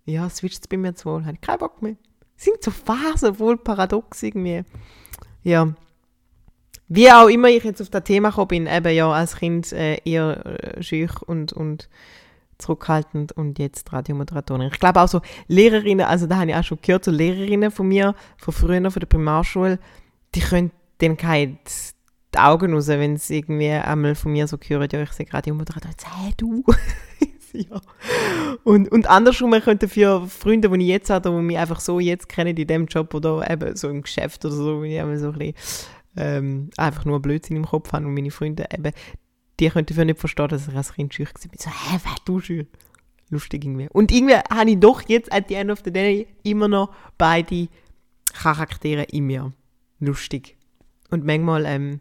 ja, 0.05 0.29
switcht 0.29 0.62
es 0.62 0.69
bei 0.69 0.76
mir 0.76 0.95
zu 0.95 1.07
wohl, 1.07 1.25
habe 1.25 1.35
ich 1.35 1.41
keinen 1.41 1.59
Bock 1.59 1.83
mehr. 1.83 1.97
Es 2.37 2.45
sind 2.45 2.62
so 2.62 2.71
Phasen, 2.71 3.38
wohl 3.38 3.57
paradox 3.59 4.23
irgendwie. 4.23 4.65
Ja. 5.43 5.75
Wie 6.93 7.09
auch 7.09 7.29
immer 7.29 7.49
ich 7.49 7.63
jetzt 7.63 7.81
auf 7.81 7.89
das 7.89 8.03
Thema 8.03 8.31
gekommen 8.31 8.49
bin, 8.49 8.67
eben 8.67 8.93
ja, 8.93 9.09
als 9.09 9.37
Kind 9.37 9.73
äh, 9.73 9.99
eher 10.05 10.45
äh, 10.45 10.83
schüch 10.83 11.23
und, 11.23 11.53
und 11.53 11.89
zurückhaltend 12.59 13.31
und 13.31 13.61
jetzt 13.61 13.93
Radiomoderatorin. 13.93 14.71
Ich 14.73 14.81
glaube 14.81 15.01
auch 15.01 15.07
so 15.07 15.21
Lehrerinnen, 15.47 16.05
also 16.05 16.27
da 16.27 16.39
habe 16.39 16.51
ich 16.51 16.57
auch 16.57 16.65
schon 16.65 16.79
gehört, 16.83 17.05
so 17.05 17.13
Lehrerinnen 17.13 17.71
von 17.71 17.87
mir, 17.87 18.17
von 18.39 18.53
früher, 18.53 18.91
von 18.91 18.99
der 18.99 19.07
Primarschule, 19.07 19.79
die 20.35 20.41
können 20.41 20.73
denen 21.01 21.17
keine 21.17 21.59
die 22.35 22.39
Augen 22.39 22.75
raus, 22.75 22.89
wenn 22.89 23.17
sie 23.17 23.39
irgendwie 23.39 23.71
einmal 23.71 24.17
von 24.17 24.33
mir 24.33 24.49
so 24.49 24.59
hören, 24.61 24.89
ja, 24.93 25.01
ich 25.01 25.13
sage 25.13 25.33
Radiomoderatorin, 25.33 25.95
hey 26.17 26.33
du, 26.37 26.65
ja. 27.53 27.81
Und, 28.65 28.91
und 28.91 29.09
andersrum, 29.09 29.51
man 29.51 29.63
könnte 29.63 29.89
für 29.89 30.27
Freunde, 30.27 30.69
die 30.69 30.83
ich 30.83 30.89
jetzt 30.89 31.11
habe, 31.11 31.31
die 31.31 31.37
mich 31.37 31.57
einfach 31.57 31.79
so 31.79 32.01
jetzt 32.01 32.29
kennen 32.29 32.57
in 32.57 32.67
dem 32.67 32.87
Job 32.87 33.15
oder 33.15 33.49
eben 33.49 33.77
so 33.77 33.89
im 33.89 34.03
Geschäft 34.03 34.45
oder 34.45 34.55
so, 34.55 34.83
wenn 34.83 34.91
ich 34.91 35.21
so 35.21 35.29
ein 35.29 35.39
bisschen, 35.39 35.55
ähm, 36.21 36.71
einfach 36.77 37.05
nur 37.05 37.21
Blödsinn 37.21 37.57
im 37.57 37.67
Kopf 37.67 37.93
habe 37.93 38.07
und 38.07 38.15
meine 38.15 38.31
Freunde 38.31 38.67
eben, 38.73 38.93
die 39.59 39.69
könnten 39.69 39.95
dafür 39.95 40.05
nicht 40.05 40.21
verstehen, 40.21 40.49
dass 40.49 40.69
ich 40.69 40.75
als 40.75 40.93
Kind 40.93 41.15
schüch 41.15 41.29
war. 41.29 41.41
So, 41.59 41.71
hä, 41.71 41.99
wer 42.03 42.17
du 42.25 42.41
schüch? 42.41 42.67
Lustig 43.31 43.65
irgendwie. 43.65 43.89
Und 43.91 44.12
irgendwie 44.12 44.37
habe 44.37 44.71
ich 44.71 44.79
doch 44.79 45.03
jetzt 45.09 45.33
at 45.33 45.49
the 45.49 45.55
end 45.55 45.71
of 45.71 45.81
the 45.85 45.93
day 45.93 46.27
immer 46.43 46.69
noch 46.69 46.93
beide 47.17 47.69
Charaktere 48.33 49.05
in 49.05 49.27
mir. 49.27 49.53
Lustig. 50.00 50.57
Und 51.11 51.25
manchmal, 51.25 51.65
ähm, 51.67 52.00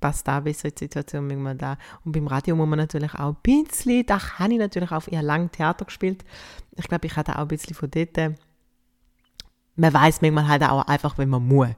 passt 0.00 0.28
da 0.28 0.40
besser 0.40 0.68
in 0.68 0.74
die 0.74 0.84
Situation 0.84 1.26
manchmal 1.26 1.56
da. 1.56 1.76
Und 2.04 2.12
beim 2.12 2.26
Radio 2.26 2.54
muss 2.54 2.68
man 2.68 2.78
natürlich 2.78 3.14
auch 3.14 3.34
ein 3.34 3.36
bisschen, 3.42 4.06
da 4.06 4.38
habe 4.38 4.52
ich 4.52 4.58
natürlich 4.58 4.92
auch 4.92 5.08
eher 5.08 5.22
lang 5.22 5.50
Theater 5.50 5.84
gespielt. 5.84 6.24
Ich 6.76 6.86
glaube, 6.86 7.06
ich 7.06 7.16
hatte 7.16 7.36
auch 7.36 7.42
ein 7.42 7.48
bisschen 7.48 7.74
von 7.74 7.90
dort. 7.90 8.16
Äh, 8.18 8.34
man 9.76 9.92
weiß 9.92 10.22
manchmal 10.22 10.48
halt 10.48 10.62
auch 10.62 10.86
einfach, 10.86 11.18
wenn 11.18 11.28
man 11.28 11.46
muss. 11.46 11.68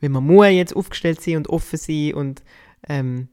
Wenn 0.00 0.12
man 0.12 0.26
muss 0.26 0.48
jetzt 0.48 0.74
aufgestellt 0.74 1.20
sein 1.20 1.36
und 1.36 1.48
offen 1.48 1.78
sein 1.78 2.14
und 2.14 2.42
ähm, 2.88 3.28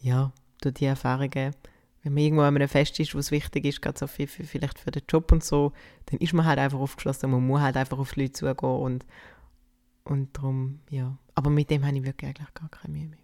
ja, 0.00 0.32
durch 0.60 0.74
die 0.74 0.84
Erfahrungen 0.86 1.54
wenn 2.02 2.14
man 2.14 2.22
irgendwo 2.22 2.42
an 2.42 2.56
einem 2.56 2.68
Fest 2.68 2.98
ist, 2.98 3.14
wo 3.14 3.18
es 3.18 3.30
wichtig 3.30 3.64
ist, 3.66 3.82
gerade 3.82 3.98
so 3.98 4.06
viel, 4.06 4.26
viel, 4.26 4.46
vielleicht 4.46 4.78
für 4.78 4.90
den 4.90 5.02
Job 5.08 5.32
und 5.32 5.44
so, 5.44 5.72
dann 6.06 6.18
ist 6.18 6.32
man 6.32 6.46
halt 6.46 6.58
einfach 6.58 6.78
aufgeschlossen 6.78 7.26
und 7.26 7.32
man 7.32 7.46
muss 7.46 7.60
halt 7.60 7.76
einfach 7.76 7.98
auf 7.98 8.12
die 8.12 8.22
Leute 8.22 8.32
zugehen 8.32 8.56
und, 8.56 9.06
und 10.04 10.36
darum, 10.36 10.80
ja. 10.88 11.16
Aber 11.34 11.50
mit 11.50 11.70
dem 11.70 11.84
habe 11.84 11.96
ich 11.96 12.04
wirklich 12.04 12.30
eigentlich 12.30 12.54
gar 12.54 12.68
keine 12.70 12.96
Mühe 12.96 13.08
mehr. 13.08 13.18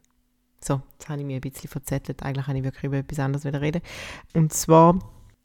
So, 0.60 0.82
jetzt 0.92 1.08
habe 1.08 1.20
ich 1.20 1.26
mir 1.26 1.36
ein 1.36 1.40
bisschen 1.40 1.70
verzettelt. 1.70 2.22
Eigentlich 2.22 2.46
habe 2.46 2.58
ich 2.58 2.64
wirklich 2.64 2.84
über 2.84 2.98
etwas 2.98 3.18
anderes 3.18 3.44
wieder 3.44 3.60
reden. 3.60 3.82
Und 4.34 4.52
zwar 4.52 4.98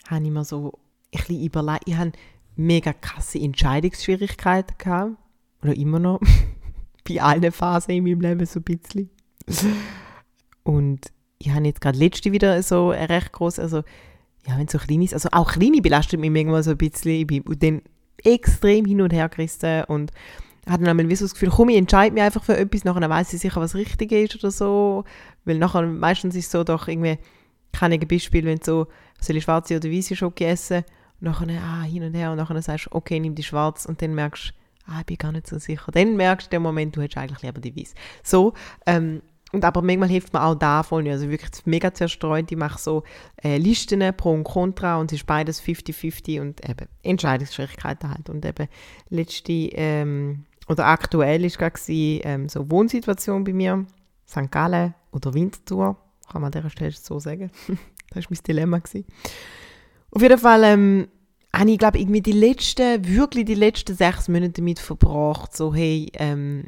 habe 0.08 0.26
ich 0.26 0.32
mir 0.32 0.44
so 0.44 0.74
ein 1.14 1.20
bisschen 1.20 1.44
überlegt, 1.44 1.84
ich 1.86 1.96
habe 1.96 2.12
mega 2.56 2.92
krasse 2.94 3.40
Entscheidungsschwierigkeiten 3.40 4.78
gehabt. 4.78 5.18
Oder 5.62 5.76
immer 5.76 6.00
noch. 6.00 6.20
Bei 7.08 7.22
allen 7.22 7.52
Phasen 7.52 7.96
in 7.96 8.04
meinem 8.04 8.22
Leben 8.22 8.46
so 8.46 8.60
ein 8.60 8.64
bisschen. 8.64 9.10
Und 10.64 11.12
ich 11.40 11.50
habe 11.52 11.66
jetzt 11.66 11.82
gerade 11.82 11.98
letzte 11.98 12.32
wieder 12.32 12.62
so 12.62 12.90
recht 12.90 13.32
groß, 13.32 13.60
also 13.60 13.84
ja, 14.48 14.58
wenn 14.58 14.68
so 14.68 14.78
klein 14.78 15.02
ist, 15.02 15.14
also 15.14 15.30
auch 15.32 15.54
kleine 15.54 15.82
belastet 15.82 16.20
mich 16.20 16.34
irgendwann 16.34 16.64
so 16.64 16.72
ein 16.72 16.78
bisschen. 16.78 17.12
Ich 17.12 17.28
bin 17.28 17.44
dann 17.60 17.82
extrem 18.24 18.86
hin 18.86 19.02
und 19.02 19.14
her 19.14 19.30
gerissen 19.30 19.84
und 19.86 20.12
hatte 20.68 20.84
dann 20.84 20.98
mal 20.98 21.16
so 21.16 21.26
das 21.26 21.34
Gefühl, 21.34 21.50
komm, 21.50 21.70
ich 21.70 21.78
entscheide 21.78 22.14
mich 22.14 22.24
einfach 22.24 22.44
für 22.44 22.58
etwas, 22.58 22.84
nachher 22.84 23.10
weiß 23.10 23.34
ich 23.34 23.40
sicher, 23.40 23.62
was 23.62 23.76
richtig 23.76 24.12
ist 24.12 24.36
oder 24.36 24.52
so. 24.52 25.04
Weil 25.46 25.58
nachher 25.58 25.84
meistens 25.84 26.36
ist 26.36 26.46
es 26.46 26.52
so 26.52 26.64
doch 26.64 26.88
irgendwie, 26.88 27.18
keine 27.72 27.98
Beispiel, 28.00 28.46
wenn 28.46 28.58
du 28.58 28.66
so, 28.66 28.88
soll 29.20 29.38
ich 29.38 29.44
schwarze 29.44 29.76
oder 29.76 29.90
weiße 29.90 30.16
Schoki 30.16 30.46
essen? 30.46 30.84
Und 31.20 31.28
nachher, 31.28 31.62
ah, 31.62 31.84
hin 31.84 32.04
und 32.04 32.14
her 32.14 32.32
und 32.32 32.38
nachher 32.38 32.62
sagst 32.62 32.88
du, 32.88 32.96
okay, 32.96 33.20
nimm 33.20 33.36
die 33.36 33.44
schwarz 33.44 33.86
und 33.86 34.02
dann 34.02 34.14
merkst 34.14 34.50
du, 34.50 34.54
ah, 34.92 35.00
ich 35.00 35.06
bin 35.06 35.18
gar 35.18 35.32
nicht 35.32 35.48
so 35.48 35.58
sicher. 35.58 35.92
Dann 35.92 36.16
merkst 36.16 36.48
du 36.48 36.50
dem 36.52 36.64
Moment, 36.64 36.96
du 36.96 37.02
hättest 37.02 37.18
eigentlich 37.18 37.42
lieber 37.42 37.62
die 37.62 37.76
weiß. 37.76 37.94
So, 38.24 38.54
ähm, 38.86 39.22
und 39.52 39.66
aber 39.66 39.82
manchmal 39.82 40.10
hilft 40.10 40.34
mir 40.34 40.44
auch 40.44 40.56
davon, 40.56 41.08
also 41.08 41.30
wirklich 41.30 41.66
mega 41.66 41.94
zerstreut. 41.94 42.50
Ich 42.52 42.58
mache 42.58 42.80
so 42.80 43.04
äh, 43.44 43.58
Listen 43.58 44.02
pro 44.16 44.32
und 44.32 44.46
contra 44.46 44.98
und 44.98 45.12
es 45.12 45.20
ist 45.20 45.28
beides 45.28 45.62
50-50 45.62 46.40
und 46.40 46.68
eben 46.70 46.88
Entscheidungsschwierigkeiten 47.04 48.10
halt. 48.10 48.30
Und 48.30 48.46
eben 48.46 48.68
letzte 49.10 49.52
ähm, 49.52 50.46
oder 50.68 50.86
aktuell 50.86 51.44
ist 51.44 51.58
gerade 51.58 51.80
ähm, 51.90 52.48
so 52.48 52.70
Wohnsituation 52.72 53.44
bei 53.44 53.52
mir, 53.52 53.86
St. 54.28 54.50
Gallen 54.52 54.94
oder 55.12 55.34
Winterthur, 55.34 55.98
kann 56.32 56.42
man 56.42 56.54
an 56.54 56.62
dieser 56.62 56.70
Stelle 56.70 56.92
so 56.92 57.20
sagen. 57.20 57.52
das 58.12 58.24
war 58.24 58.30
mein 58.30 58.40
Dilemma. 58.48 58.80
Gewesen. 58.80 59.06
Auf 60.12 60.22
jeden 60.22 60.38
Fall 60.38 60.64
ähm, 60.64 61.08
habe 61.56 61.72
ich, 61.72 61.78
glaube 61.78 62.00
irgendwie 62.00 62.22
die 62.22 62.32
letzten, 62.32 63.06
wirklich 63.08 63.46
die 63.46 63.56
letzten 63.56 63.96
sechs 63.96 64.28
Monate 64.28 64.54
damit 64.54 64.80
verbracht, 64.80 65.56
so 65.56 65.74
hey, 65.74 66.10
ähm, 66.14 66.66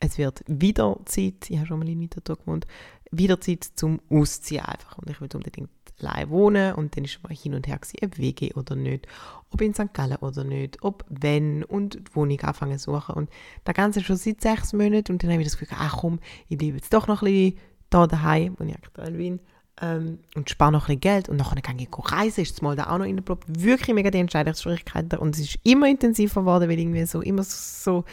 es 0.00 0.18
wird 0.18 0.42
wieder 0.46 0.98
Zeit, 1.04 1.48
ich 1.48 1.56
habe 1.56 1.66
schon 1.66 1.78
mal 1.78 1.88
in 1.88 2.00
Winterthur 2.00 2.36
gewohnt, 2.36 2.66
wieder 3.10 3.40
Zeit 3.40 3.64
zum 3.64 4.00
Ausziehen 4.10 4.64
einfach. 4.64 4.98
Und 4.98 5.10
ich 5.10 5.20
will 5.20 5.28
unbedingt 5.34 5.70
allein 6.00 6.30
wohnen 6.30 6.74
und 6.74 6.96
dann 6.96 7.04
ist 7.04 7.22
mal 7.22 7.34
hin 7.34 7.54
und 7.54 7.66
her 7.66 7.78
gewesen, 7.78 7.98
ob 8.02 8.18
WG 8.18 8.52
oder 8.54 8.74
nicht, 8.74 9.06
ob 9.50 9.60
in 9.60 9.74
St. 9.74 9.92
Gallen 9.92 10.16
oder 10.16 10.44
nicht, 10.44 10.82
ob 10.82 11.04
wenn 11.08 11.64
und 11.64 11.94
die 11.94 12.14
Wohnung 12.14 12.40
anfangen 12.40 12.78
zu 12.78 12.92
suchen. 12.92 13.14
Und 13.14 13.30
das 13.64 13.74
Ganze 13.74 14.02
schon 14.02 14.16
seit 14.16 14.40
sechs 14.40 14.72
Monaten 14.72 15.12
und 15.12 15.22
dann 15.22 15.30
habe 15.30 15.42
ich 15.42 15.48
das 15.48 15.58
Gefühl, 15.58 15.76
ach 15.78 15.98
komm, 15.98 16.18
ich 16.48 16.58
bleibe 16.58 16.76
jetzt 16.76 16.92
doch 16.92 17.06
noch 17.06 17.22
ein 17.22 17.32
bisschen 17.32 17.58
da 17.90 18.06
daheim, 18.06 18.56
wo 18.58 18.64
ich 18.64 18.74
aktuell 18.74 19.12
bin, 19.12 19.40
ähm, 19.80 20.18
und 20.34 20.50
spare 20.50 20.72
noch 20.72 20.84
ein 20.84 20.98
bisschen 20.98 21.00
Geld 21.00 21.28
und 21.28 21.36
nachher 21.36 21.60
kann 21.60 21.78
ich 21.78 21.88
reisen, 21.92 22.42
ist 22.42 22.52
das 22.52 22.62
mal 22.62 22.76
da 22.76 22.84
auch 22.84 22.98
noch 22.98 23.06
reingeploppt. 23.06 23.44
Wirklich 23.48 23.94
mega 23.94 24.10
die 24.10 24.18
Entscheidungsschwierigkeiten 24.18 25.18
und 25.18 25.34
es 25.34 25.42
ist 25.42 25.58
immer 25.64 25.88
intensiver 25.88 26.40
geworden, 26.40 26.68
weil 26.68 26.78
irgendwie 26.78 27.04
so, 27.06 27.20
immer 27.20 27.42
so, 27.42 28.04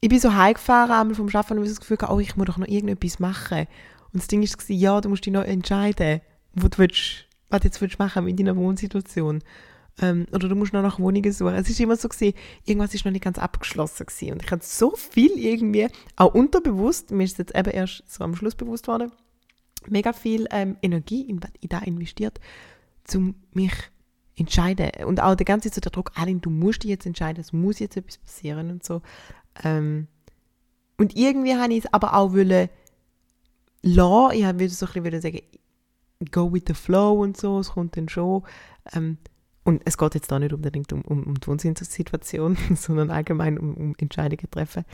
ich 0.00 0.08
bin 0.08 0.20
so 0.20 0.34
heimgefahren 0.34 0.90
einmal 0.90 1.14
vom 1.14 1.28
Arbeiten 1.28 1.54
und 1.54 1.58
habe 1.60 1.68
das 1.68 1.80
Gefühl, 1.80 1.98
oh, 2.08 2.20
ich 2.20 2.36
muss 2.36 2.46
doch 2.46 2.58
noch 2.58 2.68
irgendetwas 2.68 3.18
machen. 3.18 3.66
Und 4.12 4.22
das 4.22 4.28
Ding 4.28 4.42
war, 4.42 4.76
ja, 4.76 5.00
du 5.00 5.08
musst 5.08 5.24
dich 5.24 5.32
noch 5.32 5.44
entscheiden 5.44 6.20
wo 6.54 6.68
du 6.68 6.78
willst, 6.78 7.26
was 7.50 7.60
du 7.60 7.66
jetzt 7.66 7.80
willst 7.80 7.98
machen 7.98 8.24
mit 8.24 8.38
deiner 8.38 8.56
Wohnsituation. 8.56 9.42
Ähm, 10.00 10.26
oder 10.32 10.48
du 10.48 10.56
musst 10.56 10.72
noch 10.72 10.82
nach 10.82 10.98
Wohnungen 10.98 11.32
suchen. 11.32 11.54
Es 11.54 11.70
ist 11.70 11.78
immer 11.78 11.96
so 11.96 12.08
gewesen, 12.08 12.34
irgendwas 12.64 12.94
ist 12.94 13.04
noch 13.04 13.12
nicht 13.12 13.24
ganz 13.24 13.38
abgeschlossen 13.38 14.06
gewesen. 14.06 14.32
Und 14.32 14.42
ich 14.42 14.50
hatte 14.50 14.66
so 14.66 14.94
viel 14.96 15.32
irgendwie, 15.38 15.88
auch 16.16 16.34
unterbewusst, 16.34 17.12
mir 17.12 17.24
ist 17.24 17.38
jetzt 17.38 17.54
eben 17.54 17.70
erst 17.70 18.02
so 18.08 18.24
am 18.24 18.34
Schluss 18.34 18.56
bewusst 18.56 18.88
worden, 18.88 19.12
mega 19.90 20.12
viel 20.12 20.46
ähm, 20.50 20.76
Energie 20.82 21.22
in, 21.22 21.40
in 21.60 21.68
da 21.68 21.78
investiert, 21.80 22.40
um 23.14 23.34
mich 23.52 23.72
entscheiden. 24.36 24.90
Und 25.06 25.20
auch 25.20 25.34
der 25.34 25.44
ganze 25.44 25.70
Zeit 25.70 25.84
der 25.84 25.92
Druck, 25.92 26.12
Aline, 26.14 26.40
du 26.40 26.50
musst 26.50 26.82
dich 26.82 26.90
jetzt 26.90 27.06
entscheiden, 27.06 27.40
es 27.40 27.52
muss 27.52 27.78
jetzt 27.78 27.96
etwas 27.96 28.18
passieren 28.18 28.70
und 28.70 28.84
so. 28.84 29.02
Ähm, 29.62 30.08
und 30.96 31.16
irgendwie 31.16 31.54
habe 31.54 31.72
ich 31.72 31.84
es 31.84 31.92
aber 31.92 32.14
auch 32.14 32.32
wollen 32.32 32.68
lassen, 33.82 34.36
ich 34.36 34.44
würde 34.44 34.68
so 34.68 34.86
ein 34.86 35.02
bisschen 35.02 35.20
sagen, 35.20 35.40
go 36.30 36.52
with 36.52 36.62
the 36.66 36.74
flow 36.74 37.22
und 37.22 37.36
so, 37.36 37.58
es 37.58 37.70
kommt 37.70 37.96
dann 37.96 38.08
schon. 38.08 38.42
Ähm, 38.92 39.18
und 39.64 39.82
es 39.84 39.96
geht 39.96 40.14
jetzt 40.14 40.30
da 40.30 40.38
nicht 40.38 40.52
unbedingt 40.52 40.92
um, 40.92 41.00
um, 41.02 41.24
um 41.24 41.34
die 41.34 41.46
Wohnsituation, 41.46 42.56
sondern 42.74 43.10
allgemein 43.10 43.58
um, 43.58 43.74
um 43.74 43.94
Entscheidungen 43.98 44.50
treffen. 44.50 44.84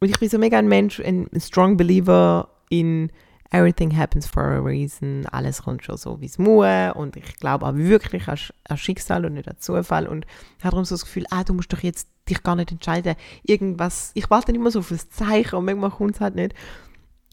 Und 0.00 0.08
ich 0.08 0.18
bin 0.18 0.28
so 0.28 0.38
mega 0.38 0.58
ein 0.58 0.68
Mensch, 0.68 1.00
ein 1.00 1.28
strong 1.38 1.76
believer 1.76 2.48
in 2.68 3.10
everything 3.52 3.96
happens 3.96 4.26
for 4.26 4.42
a 4.42 4.58
reason, 4.58 5.26
alles 5.30 5.62
kommt 5.62 5.84
schon 5.84 5.96
so, 5.96 6.20
wie 6.20 6.26
es 6.26 6.38
muss 6.38 6.94
und 6.94 7.16
ich 7.16 7.36
glaube 7.36 7.66
auch 7.66 7.74
wirklich 7.74 8.26
an, 8.28 8.38
an 8.64 8.76
Schicksal 8.76 9.24
und 9.24 9.34
nicht 9.34 9.48
an 9.48 9.56
Zufall 9.58 10.08
und 10.08 10.26
ich 10.58 10.64
habe 10.64 10.72
darum 10.72 10.84
so 10.84 10.94
das 10.94 11.04
Gefühl, 11.04 11.24
ah, 11.30 11.44
du 11.44 11.54
musst 11.54 11.72
doch 11.72 11.80
jetzt 11.80 12.08
dich 12.28 12.42
gar 12.42 12.56
nicht 12.56 12.72
entscheiden, 12.72 13.14
irgendwas, 13.42 14.10
ich 14.14 14.28
warte 14.30 14.52
immer 14.52 14.70
so 14.70 14.80
auf 14.80 14.88
das 14.88 15.10
Zeichen 15.10 15.56
und 15.56 15.64
manchmal 15.64 15.90
kommt 15.90 16.14
es 16.14 16.20
halt 16.20 16.34
nicht. 16.34 16.54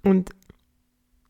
Und 0.04 0.32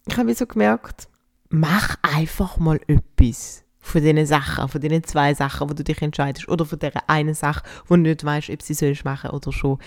ich 0.08 0.17
habe 0.17 0.34
so 0.34 0.46
gemerkt, 0.46 1.08
mach 1.50 1.96
einfach 2.01 2.58
mal 2.58 2.79
etwas 2.88 3.63
von 3.79 4.01
diesen 4.01 4.25
Sachen, 4.25 4.67
von 4.67 4.81
diesen 4.81 5.03
zwei 5.03 5.34
Sachen, 5.34 5.69
wo 5.69 5.74
du 5.74 5.84
dich 5.84 6.01
entscheidest, 6.01 6.48
oder 6.48 6.65
von 6.65 6.79
dieser 6.79 7.10
einen 7.10 7.34
Sache, 7.34 7.63
wo 7.88 7.96
du 7.96 8.01
nicht 8.01 8.24
weißt, 8.24 8.50
ob 8.50 8.62
sie 8.62 8.74
sollst 8.74 9.05
machen 9.05 9.31
oder 9.31 9.51
schon. 9.51 9.79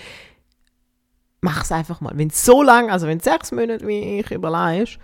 Mach 1.43 1.63
es 1.63 1.73
einfach 1.73 1.99
mal. 1.99 2.17
Wenn 2.17 2.29
es 2.29 2.45
so 2.45 2.63
lang, 2.63 2.89
also 2.89 3.05
wenn 3.05 3.17
es 3.17 3.25
sechs 3.25 3.51
Monate 3.51 3.85
wie 3.85 4.19
ich 4.19 4.31
überlegst, 4.31 4.97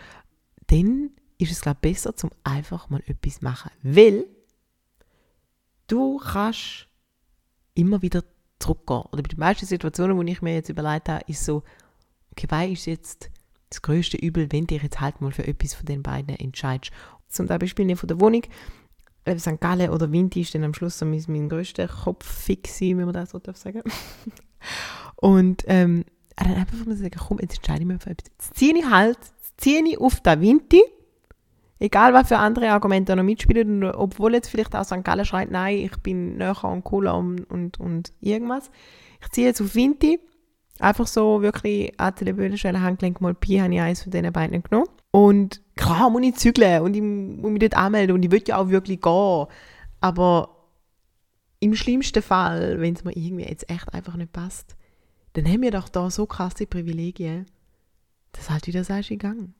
dann 0.67 1.11
ist 1.37 1.51
es, 1.51 1.59
glaube 1.59 1.79
ich, 1.81 1.91
besser, 1.91 2.15
zum 2.15 2.29
einfach 2.45 2.89
mal 2.89 3.03
etwas 3.07 3.41
machen. 3.41 3.71
Weil 3.83 4.25
du 5.87 6.17
kannst 6.17 6.87
immer 7.73 8.01
wieder 8.01 8.23
zurückgehen. 8.57 9.01
Oder 9.11 9.21
bei 9.21 9.27
den 9.27 9.39
meisten 9.39 9.65
Situationen, 9.65 10.15
wo 10.15 10.21
ich 10.21 10.41
mir 10.41 10.53
jetzt 10.53 10.69
überlegt 10.69 11.09
habe, 11.09 11.25
ist 11.27 11.43
so, 11.43 11.63
okay, 12.31 12.47
was 12.47 12.69
ist 12.69 12.85
jetzt 12.85 13.29
das 13.69 13.81
größte 13.81 14.15
Übel, 14.15 14.49
wenn 14.49 14.65
du 14.65 14.75
dich 14.75 14.83
jetzt 14.83 15.01
halt 15.01 15.19
mal 15.19 15.33
für 15.33 15.45
etwas 15.45 15.73
von 15.73 15.87
den 15.87 16.03
beiden 16.03 16.37
entscheidest. 16.37 16.93
Zum 17.27 17.47
Beispiel 17.47 17.83
nicht 17.83 17.99
von 17.99 18.07
der 18.07 18.21
Wohnung, 18.21 18.43
äh, 19.25 19.37
St. 19.37 19.59
Gallen 19.59 19.89
oder 19.89 20.09
Winti 20.09 20.39
ist 20.39 20.55
dann 20.55 20.63
am 20.63 20.73
Schluss 20.73 20.99
so 20.99 21.05
mein, 21.05 21.21
mein 21.27 21.49
größter 21.49 21.89
Kopffix, 21.89 22.79
wenn 22.79 23.03
man 23.03 23.11
das 23.11 23.31
so 23.31 23.39
darf 23.39 23.57
sagen. 23.57 23.83
Und 25.17 25.65
ähm, 25.67 26.05
dann 26.45 26.55
einfach 26.55 26.85
mal 26.85 26.95
sagen, 26.95 27.15
komm, 27.17 27.39
jetzt 27.39 27.57
entscheide 27.57 27.81
ich 27.81 27.87
mich 27.87 28.01
für 28.01 28.11
etwas. 28.11 28.31
Jetzt 28.31 28.55
ziehe 28.55 28.77
ich 28.77 28.85
halt, 28.85 29.17
ziehe 29.57 29.83
ich 29.85 29.99
auf 29.99 30.21
den 30.21 30.41
Winti, 30.41 30.81
egal 31.79 32.13
was 32.13 32.27
für 32.27 32.37
andere 32.37 32.71
Argumente 32.71 33.15
noch 33.15 33.23
mitspielen, 33.23 33.83
obwohl 33.83 34.33
jetzt 34.33 34.49
vielleicht 34.49 34.75
auch 34.75 34.83
St. 34.83 35.03
Gallen 35.03 35.25
schreit, 35.25 35.51
nein, 35.51 35.77
ich 35.77 35.97
bin 35.97 36.37
näher 36.37 36.63
und 36.63 36.83
cooler 36.83 37.17
und, 37.17 37.43
und, 37.49 37.79
und 37.79 38.13
irgendwas. 38.21 38.71
Ich 39.21 39.29
ziehe 39.29 39.47
jetzt 39.47 39.61
auf 39.61 39.75
Winti 39.75 40.19
Einfach 40.79 41.07
so 41.07 41.41
wirklich 41.41 41.99
an 41.99 42.13
der 42.21 42.33
Bödenstelle 42.33 42.81
Handgelenk 42.81 43.19
mal 43.19 43.33
Pi 43.33 43.57
habe 43.57 43.73
ich 43.73 43.81
eins 43.81 44.03
von 44.03 44.11
diesen 44.11 44.31
beiden 44.31 44.63
genommen. 44.63 44.87
Und 45.11 45.61
klar 45.75 46.09
muss 46.09 46.23
ich 46.23 46.35
zügeln 46.35 46.81
und 46.81 46.95
ich 46.95 47.01
muss 47.01 47.51
mich 47.51 47.59
dort 47.59 47.75
anmelden 47.75 48.15
und 48.15 48.23
ich 48.23 48.31
will 48.31 48.41
ja 48.47 48.57
auch 48.57 48.69
wirklich 48.69 49.01
gehen. 49.01 49.45
Aber 49.99 50.55
im 51.59 51.75
schlimmsten 51.75 52.23
Fall, 52.23 52.79
wenn 52.79 52.93
es 52.93 53.03
mir 53.03 53.11
irgendwie 53.11 53.43
jetzt 53.43 53.69
echt 53.69 53.93
einfach 53.93 54.15
nicht 54.15 54.31
passt, 54.31 54.77
dann 55.39 55.51
haben 55.51 55.61
wir 55.61 55.71
doch 55.71 55.89
da 55.89 56.09
so 56.09 56.25
krasse 56.25 56.65
Privilegien, 56.65 57.45
dass 58.31 58.49
halt 58.49 58.67
wieder 58.67 58.83
sagst, 58.83 59.11
ich 59.11 59.19
gehe. 59.19 59.53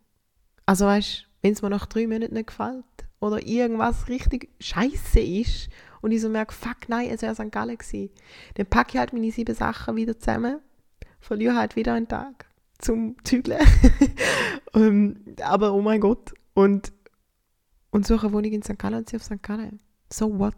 Also 0.65 0.85
weißt, 0.85 1.27
wenn 1.41 1.53
es 1.53 1.61
mir 1.61 1.69
nach 1.69 1.85
drei 1.85 2.07
Monaten 2.07 2.33
nicht 2.33 2.47
gefällt 2.47 2.85
oder 3.19 3.45
irgendwas 3.45 4.07
richtig 4.07 4.49
scheiße 4.59 5.19
ist 5.19 5.69
und 6.01 6.11
ich 6.11 6.21
so 6.21 6.29
merke, 6.29 6.53
fuck 6.53 6.87
nein, 6.87 7.09
es 7.09 7.21
wäre 7.21 7.35
St. 7.35 7.51
Gallen 7.51 7.77
gewesen, 7.77 8.09
dann 8.55 8.67
packe 8.67 8.91
ich 8.93 8.97
halt 8.97 9.13
meine 9.13 9.31
sieben 9.31 9.55
Sachen 9.55 9.95
wieder 9.95 10.17
zusammen 10.17 10.59
verliere 11.19 11.55
halt 11.55 11.75
wieder 11.75 11.93
einen 11.93 12.07
Tag 12.07 12.45
zum 12.77 13.15
Zügeln. 13.23 13.59
um, 14.73 14.81
ähm, 14.81 15.25
aber 15.41 15.73
oh 15.73 15.81
mein 15.81 16.01
Gott. 16.01 16.33
Und, 16.53 16.91
und 17.91 18.05
suche 18.05 18.27
eine 18.27 18.33
Wohnung 18.33 18.51
in 18.51 18.63
St. 18.63 18.79
Gallen 18.79 18.99
und 18.99 19.09
sie 19.09 19.15
auf 19.15 19.23
St. 19.23 19.41
Gallen. 19.41 19.79
So 20.11 20.39
what? 20.39 20.55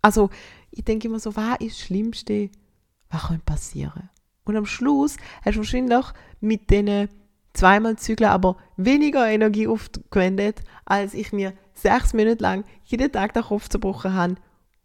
Also, 0.00 0.30
ich 0.70 0.84
denke 0.84 1.08
immer 1.08 1.18
so, 1.18 1.34
was 1.36 1.60
ist 1.60 1.78
das 1.78 1.86
Schlimmste, 1.86 2.50
was 3.10 3.22
kann 3.22 3.40
passieren? 3.40 4.10
Und 4.48 4.56
am 4.56 4.66
Schluss 4.66 5.16
hast 5.44 5.56
du 5.56 5.58
wahrscheinlich 5.58 6.06
mit 6.40 6.70
diesen 6.70 7.08
zweimal 7.52 7.96
Zügeln 7.96 8.30
aber 8.30 8.56
weniger 8.78 9.28
Energie 9.28 9.68
aufgewendet, 9.68 10.62
als 10.86 11.12
ich 11.12 11.32
mir 11.32 11.52
sechs 11.74 12.14
Monate 12.14 12.42
lang 12.42 12.64
jeden 12.84 13.12
Tag 13.12 13.34
den 13.34 13.42
Kopf 13.42 13.68
zerbrochen 13.68 14.14
habe, 14.14 14.36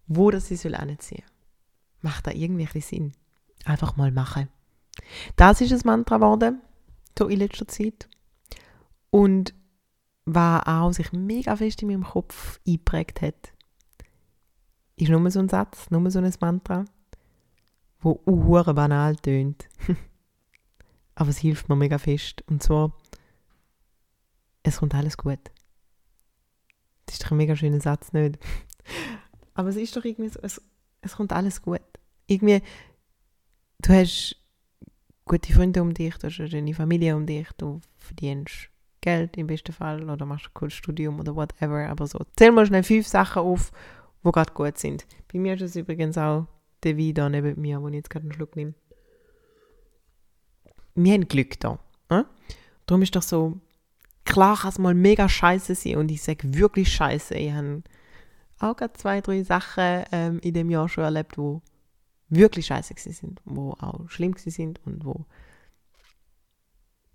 wo 0.08 0.32
das 0.32 0.52
ich 0.52 0.60
soll 0.60 0.76
anziehen. 0.76 1.24
Macht 2.02 2.28
da 2.28 2.32
irgendwie 2.32 2.82
Sinn? 2.82 3.14
Einfach 3.64 3.96
mal 3.96 4.12
machen. 4.12 4.50
Das 5.38 5.62
ist 5.62 5.72
ein 5.72 5.82
Mantra 5.86 6.18
geworden, 6.18 6.62
so 7.18 7.30
in 7.30 7.40
letzter 7.40 7.68
Zeit. 7.68 8.10
Und 9.12 9.54
was 10.26 10.68
auch 10.68 10.92
sich 10.92 11.14
mega 11.14 11.56
fest 11.56 11.82
in 11.82 11.88
meinem 11.88 12.04
Kopf 12.04 12.60
eingeprägt 12.68 13.22
hat, 13.22 13.54
ist 14.98 15.10
nur 15.10 15.32
so 15.32 15.40
ein 15.40 15.48
Satz, 15.48 15.90
nur 15.90 16.12
so 16.12 16.20
ein 16.20 16.34
Mantra, 16.42 16.84
wo 18.04 18.22
uhr 18.26 18.64
banal 18.74 19.16
tönt. 19.16 19.68
Aber 21.16 21.30
es 21.30 21.38
hilft 21.38 21.70
mir 21.70 21.76
mega 21.76 21.98
fest. 21.98 22.44
Und 22.48 22.64
zwar, 22.64 22.96
es 24.64 24.78
kommt 24.78 24.96
alles 24.96 25.18
gut. 25.18 25.40
Das 27.06 27.16
ist 27.16 27.24
doch 27.24 27.32
ein 27.32 27.38
mega 27.38 27.56
schöner 27.56 27.82
Satz, 27.82 28.14
nicht? 28.14 28.40
Aber 29.54 29.70
es 29.70 29.76
ist 29.76 29.96
doch 29.96 30.04
irgendwie 30.04 30.30
so, 30.30 30.40
es, 30.42 30.62
es 31.02 31.16
kommt 31.16 31.34
alles 31.34 31.62
gut. 31.62 31.82
Irgendwie, 32.28 32.62
du 33.80 33.94
hast 33.94 34.36
gute 35.26 35.54
Freunde 35.54 35.82
um 35.82 35.94
dich, 35.94 36.18
du 36.18 36.28
hast 36.28 36.40
eine 36.40 36.74
Familie 36.74 37.16
um 37.16 37.26
dich, 37.26 37.48
du 37.58 37.82
verdienst 37.98 38.70
Geld 39.02 39.38
im 39.38 39.48
besten 39.48 39.74
Fall 39.74 40.10
oder 40.10 40.26
machst 40.26 40.48
ein 40.48 40.54
cooles 40.54 40.74
Studium 40.74 41.20
oder 41.20 41.36
whatever. 41.36 41.90
Aber 41.90 42.08
so, 42.08 42.20
zähl 42.36 42.52
mal 42.52 42.66
schnell 42.66 42.84
fünf 42.84 43.08
Sachen 43.08 43.42
auf, 43.42 43.72
die 44.26 44.32
gerade 44.32 44.54
gut 44.54 44.78
sind. 44.78 45.06
Bei 45.32 45.38
mir 45.38 45.56
ist 45.56 45.62
es 45.62 45.76
übrigens 45.76 46.18
auch 46.18 46.48
der 46.84 46.98
Wein 46.98 47.14
da 47.14 47.30
neben 47.30 47.60
mir, 47.60 47.82
wo 47.82 47.88
ich 47.88 47.96
jetzt 47.96 48.10
gerade 48.10 48.26
einen 48.26 48.34
Schluck 48.34 48.56
nehme. 48.56 48.74
Wir 50.96 51.14
haben 51.14 51.28
Glück 51.28 51.60
da. 51.60 51.80
Äh? 52.10 52.24
Darum 52.86 53.02
ist 53.02 53.16
doch 53.16 53.22
so, 53.22 53.60
klar 54.26 54.58
kann 54.58 54.70
es 54.70 54.80
mal 54.80 54.94
mega 54.94 55.28
scheiße 55.28 55.76
sein 55.76 55.98
und 55.98 56.12
ich 56.12 56.22
sage 56.22 56.54
wirklich 56.54 56.94
scheiße. 56.94 57.36
Ich 57.36 57.52
habe 57.52 57.84
auch 58.60 58.76
gerade 58.76 58.94
zwei, 58.94 59.22
drei 59.22 59.44
Sachen 59.44 60.04
ähm, 60.12 60.40
in 60.40 60.54
dem 60.54 60.70
Jahr 60.70 60.90
schon 60.90 61.04
erlebt, 61.04 61.38
wo 61.38 61.62
wirklich 62.30 62.68
scheiße 62.68 62.94
sind, 62.98 63.42
wo 63.46 63.72
auch 63.80 64.10
schlimm 64.10 64.36
sind 64.38 64.80
und 64.86 65.06
wo 65.06 65.26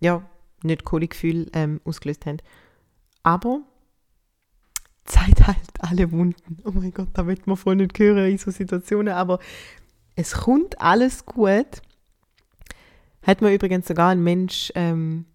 ja, 0.01 0.29
nicht 0.63 0.85
coole 0.85 1.09
Gefühle 1.09 1.47
ähm, 1.53 1.81
ausgelöst 1.85 2.27
haben. 2.27 2.39
Aber 3.23 3.63
Zeit 5.09 5.47
halt 5.47 5.59
alle 5.79 6.13
Wunden. 6.13 6.59
Oh 6.65 6.71
mein 6.73 6.93
Gott, 6.93 7.09
da 7.15 7.27
wird 7.27 7.47
man 7.47 7.57
voll 7.57 7.77
nicht 7.77 7.99
hören 7.99 8.31
in 8.31 8.39
so 8.39 8.51
Situationen, 8.51 9.15
aber 9.15 9.39
es 10.15 10.33
kommt 10.33 10.81
alles 10.81 11.27
gut. 11.27 11.83
Hat 13.23 13.41
mir 13.41 13.53
übrigens 13.53 13.89
sogar 13.89 14.11
ein 14.11 14.23
Mensch 14.23 14.73
ähm, 14.75 15.27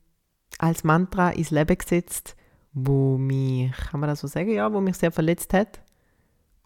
als 0.60 0.84
Mantra 0.84 1.32
ins 1.32 1.52
Leben 1.52 1.78
gesetzt, 1.78 2.36
wo 2.74 3.18
mich, 3.18 3.72
kann 3.72 4.00
man 4.00 4.10
das 4.10 4.22
so 4.22 4.28
sagen, 4.28 4.52
ja, 4.52 4.72
wo 4.74 4.82
mich 4.82 4.98
sehr 4.98 5.12
verletzt 5.12 5.54
hat. 5.54 5.82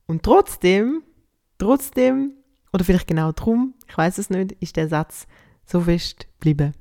Und 0.06 0.24
trotzdem, 0.24 1.04
trotzdem, 1.58 2.34
oder 2.72 2.84
vielleicht 2.84 3.08
genau 3.08 3.32
drum, 3.32 3.74
ich 3.88 3.98
weiß 3.98 4.18
es 4.18 4.30
nicht, 4.30 4.54
ist 4.54 4.76
der 4.76 4.88
Satz 4.88 5.28
so 5.66 5.82
fest 5.82 6.28
geblieben. 6.40 6.74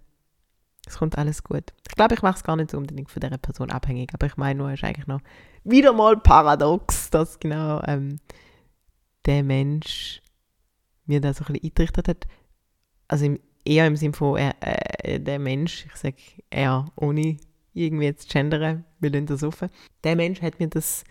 Es 0.86 0.98
kommt 0.98 1.18
alles 1.18 1.42
gut. 1.42 1.72
Ich 1.88 1.96
glaube, 1.96 2.14
ich 2.14 2.22
mache 2.22 2.36
es 2.36 2.44
gar 2.44 2.56
nicht 2.56 2.70
so 2.70 2.78
unbedingt 2.78 3.10
von 3.10 3.20
dieser 3.20 3.38
Person 3.38 3.70
abhängig, 3.70 4.14
aber 4.14 4.26
ich 4.26 4.36
meine 4.36 4.58
nur, 4.58 4.68
es 4.70 4.80
ist 4.80 4.84
eigentlich 4.84 5.08
noch 5.08 5.20
wieder 5.64 5.92
mal 5.92 6.16
paradox, 6.16 7.10
dass 7.10 7.40
genau 7.40 7.82
ähm, 7.86 8.20
der 9.26 9.42
Mensch 9.42 10.22
mir 11.06 11.20
da 11.20 11.34
so 11.34 11.44
ein 11.44 11.54
bisschen 11.54 11.70
eingerichtet 11.70 12.08
hat. 12.08 12.26
Also 13.08 13.26
im, 13.26 13.40
eher 13.64 13.86
im 13.86 13.96
Sinne 13.96 14.12
von 14.14 14.38
äh, 14.38 14.54
äh, 14.60 15.20
der 15.20 15.40
Mensch, 15.40 15.86
ich 15.86 15.96
sage 15.96 16.16
er 16.50 16.86
ohne 16.94 17.36
irgendwie 17.74 18.04
jetzt 18.04 18.30
gendern, 18.30 18.84
wir 19.00 19.10
lassen 19.10 19.26
das 19.26 19.42
offen. 19.42 19.70
Der 20.04 20.16
Mensch 20.16 20.40
hat 20.40 20.60
mir 20.60 20.68
das 20.68 21.04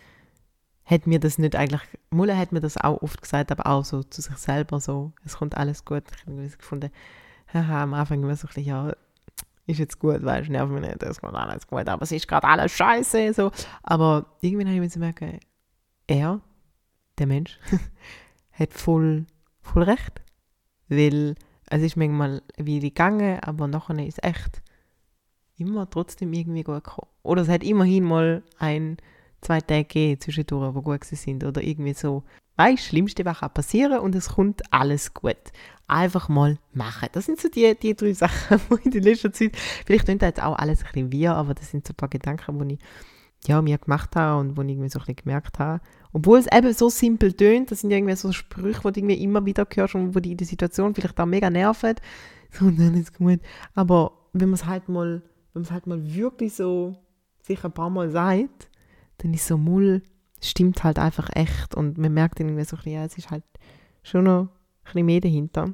hat 0.85 1.07
mir 1.07 1.19
das 1.19 1.37
nicht 1.39 1.55
eigentlich, 1.55 1.81
Mulle 2.11 2.37
hat 2.37 2.51
mir 2.51 2.59
das 2.59 2.77
auch 2.77 3.01
oft 3.01 3.21
gesagt, 3.21 3.51
aber 3.51 3.65
auch 3.65 3.83
so 3.83 4.03
zu 4.03 4.21
sich 4.21 4.37
selber 4.37 4.79
so, 4.79 5.13
es 5.25 5.37
kommt 5.37 5.57
alles 5.57 5.83
gut. 5.83 6.03
Ich 6.15 6.27
habe 6.27 6.47
gefunden, 6.47 6.91
haha, 7.51 7.83
am 7.83 7.95
Anfang 7.95 8.23
war 8.23 8.35
so 8.35 8.45
ein 8.45 8.53
bisschen, 8.53 8.65
ja, 8.65 8.95
ist 9.67 9.79
jetzt 9.79 9.99
gut, 9.99 10.23
weißt 10.23 10.47
du, 10.47 10.51
nerv 10.51 10.69
mich 10.69 10.81
nicht, 10.81 11.01
es 11.03 11.19
kommt 11.19 11.35
alles 11.35 11.67
gut, 11.67 11.87
aber 11.87 12.03
es 12.03 12.11
ist 12.11 12.27
gerade 12.27 12.47
alles 12.47 12.71
scheiße, 12.71 13.33
so. 13.33 13.51
Aber 13.83 14.25
irgendwann 14.41 14.67
habe 14.67 14.75
ich 14.75 14.81
mir 14.81 14.89
zu 14.89 14.99
merken, 14.99 15.39
er, 16.07 16.41
der 17.17 17.27
Mensch, 17.27 17.59
hat 18.51 18.73
voll, 18.73 19.25
voll 19.61 19.83
recht. 19.83 20.21
Weil 20.87 21.35
es 21.69 21.81
ist 21.81 21.97
manchmal 21.97 22.41
wie 22.57 22.79
gegangen, 22.79 23.39
aber 23.39 23.67
nachher 23.67 24.05
ist 24.05 24.23
echt 24.23 24.61
immer 25.57 25.89
trotzdem 25.89 26.33
irgendwie 26.33 26.63
gut 26.63 26.83
gekommen. 26.83 27.09
Oder 27.23 27.41
es 27.41 27.49
hat 27.49 27.63
immerhin 27.63 28.03
mal 28.03 28.43
ein, 28.59 28.97
zwei 29.41 29.61
Tage 29.61 29.85
gegeben 29.85 30.21
zwischendurch, 30.21 30.75
die 30.75 30.81
gut 30.81 31.03
sind. 31.05 31.43
Oder 31.43 31.63
irgendwie 31.63 31.93
so. 31.93 32.23
Weißt 32.57 32.79
das 32.79 32.85
Schlimmste, 32.85 33.25
was 33.25 33.39
kann 33.39 33.53
passieren 33.53 33.99
und 33.99 34.15
es 34.15 34.29
kommt 34.29 34.61
alles 34.71 35.13
gut 35.13 35.35
einfach 35.87 36.29
mal 36.29 36.57
machen. 36.73 37.09
Das 37.11 37.25
sind 37.25 37.39
so 37.39 37.49
die, 37.49 37.75
die 37.75 37.95
drei 37.95 38.13
Sachen, 38.13 38.59
die 38.85 38.97
in 38.97 39.03
letzter 39.03 39.31
Zeit, 39.31 39.55
vielleicht 39.85 40.05
klingt 40.05 40.21
jetzt 40.21 40.41
auch 40.41 40.57
alles 40.57 40.79
ein 40.79 40.85
bisschen 40.85 41.11
wir, 41.11 41.35
aber 41.35 41.53
das 41.53 41.71
sind 41.71 41.85
so 41.85 41.93
ein 41.93 41.95
paar 41.95 42.09
Gedanken, 42.09 42.67
die 42.67 42.75
ich 42.75 42.79
ja, 43.47 43.61
mir 43.61 43.77
gemacht 43.77 44.15
habe 44.15 44.39
und 44.39 44.57
wo 44.57 44.61
ich 44.61 44.69
irgendwie 44.69 44.89
so 44.89 44.99
ein 44.99 45.05
bisschen 45.05 45.23
gemerkt 45.23 45.59
habe. 45.59 45.81
Obwohl 46.13 46.39
es 46.39 46.47
eben 46.51 46.73
so 46.73 46.89
simpel 46.89 47.33
tönt, 47.33 47.69
das 47.69 47.81
sind 47.81 47.91
irgendwie 47.91 48.15
so 48.15 48.31
Sprüche, 48.31 48.81
die 48.81 48.91
du 48.91 48.99
irgendwie 48.99 49.23
immer 49.23 49.45
wieder 49.45 49.67
hörst 49.71 49.95
und 49.95 50.13
die 50.25 50.31
in 50.31 50.37
der 50.37 50.47
Situation 50.47 50.95
vielleicht 50.95 51.19
auch 51.19 51.25
mega 51.25 51.49
nerven. 51.49 51.95
So, 52.51 52.69
dann 52.69 52.95
ist 52.95 53.17
gut. 53.17 53.41
Aber 53.73 54.13
wenn 54.31 54.47
man 54.47 54.53
es 54.53 54.65
halt 54.65 54.87
mal, 54.87 55.21
wenn 55.51 55.61
man 55.61 55.63
es 55.63 55.71
halt 55.71 55.87
mal 55.87 55.99
wirklich 56.15 56.53
so 56.53 56.95
sich 57.41 57.61
ein 57.65 57.73
paar 57.73 57.89
Mal 57.89 58.09
sagt, 58.09 58.69
dann 59.17 59.33
ist 59.33 59.45
so 59.45 59.57
Mull, 59.57 60.03
stimmt 60.49 60.83
halt 60.83 60.99
einfach 60.99 61.29
echt 61.33 61.75
und 61.75 61.97
man 61.97 62.13
merkt 62.13 62.39
irgendwie 62.39 62.63
so 62.63 62.75
ein 62.75 62.83
bisschen, 62.83 62.93
ja, 62.93 63.05
es 63.05 63.17
ist 63.17 63.31
halt 63.31 63.43
schon 64.03 64.25
noch 64.25 64.49
bisschen 64.85 65.05
mehr 65.05 65.21
dahinter. 65.21 65.73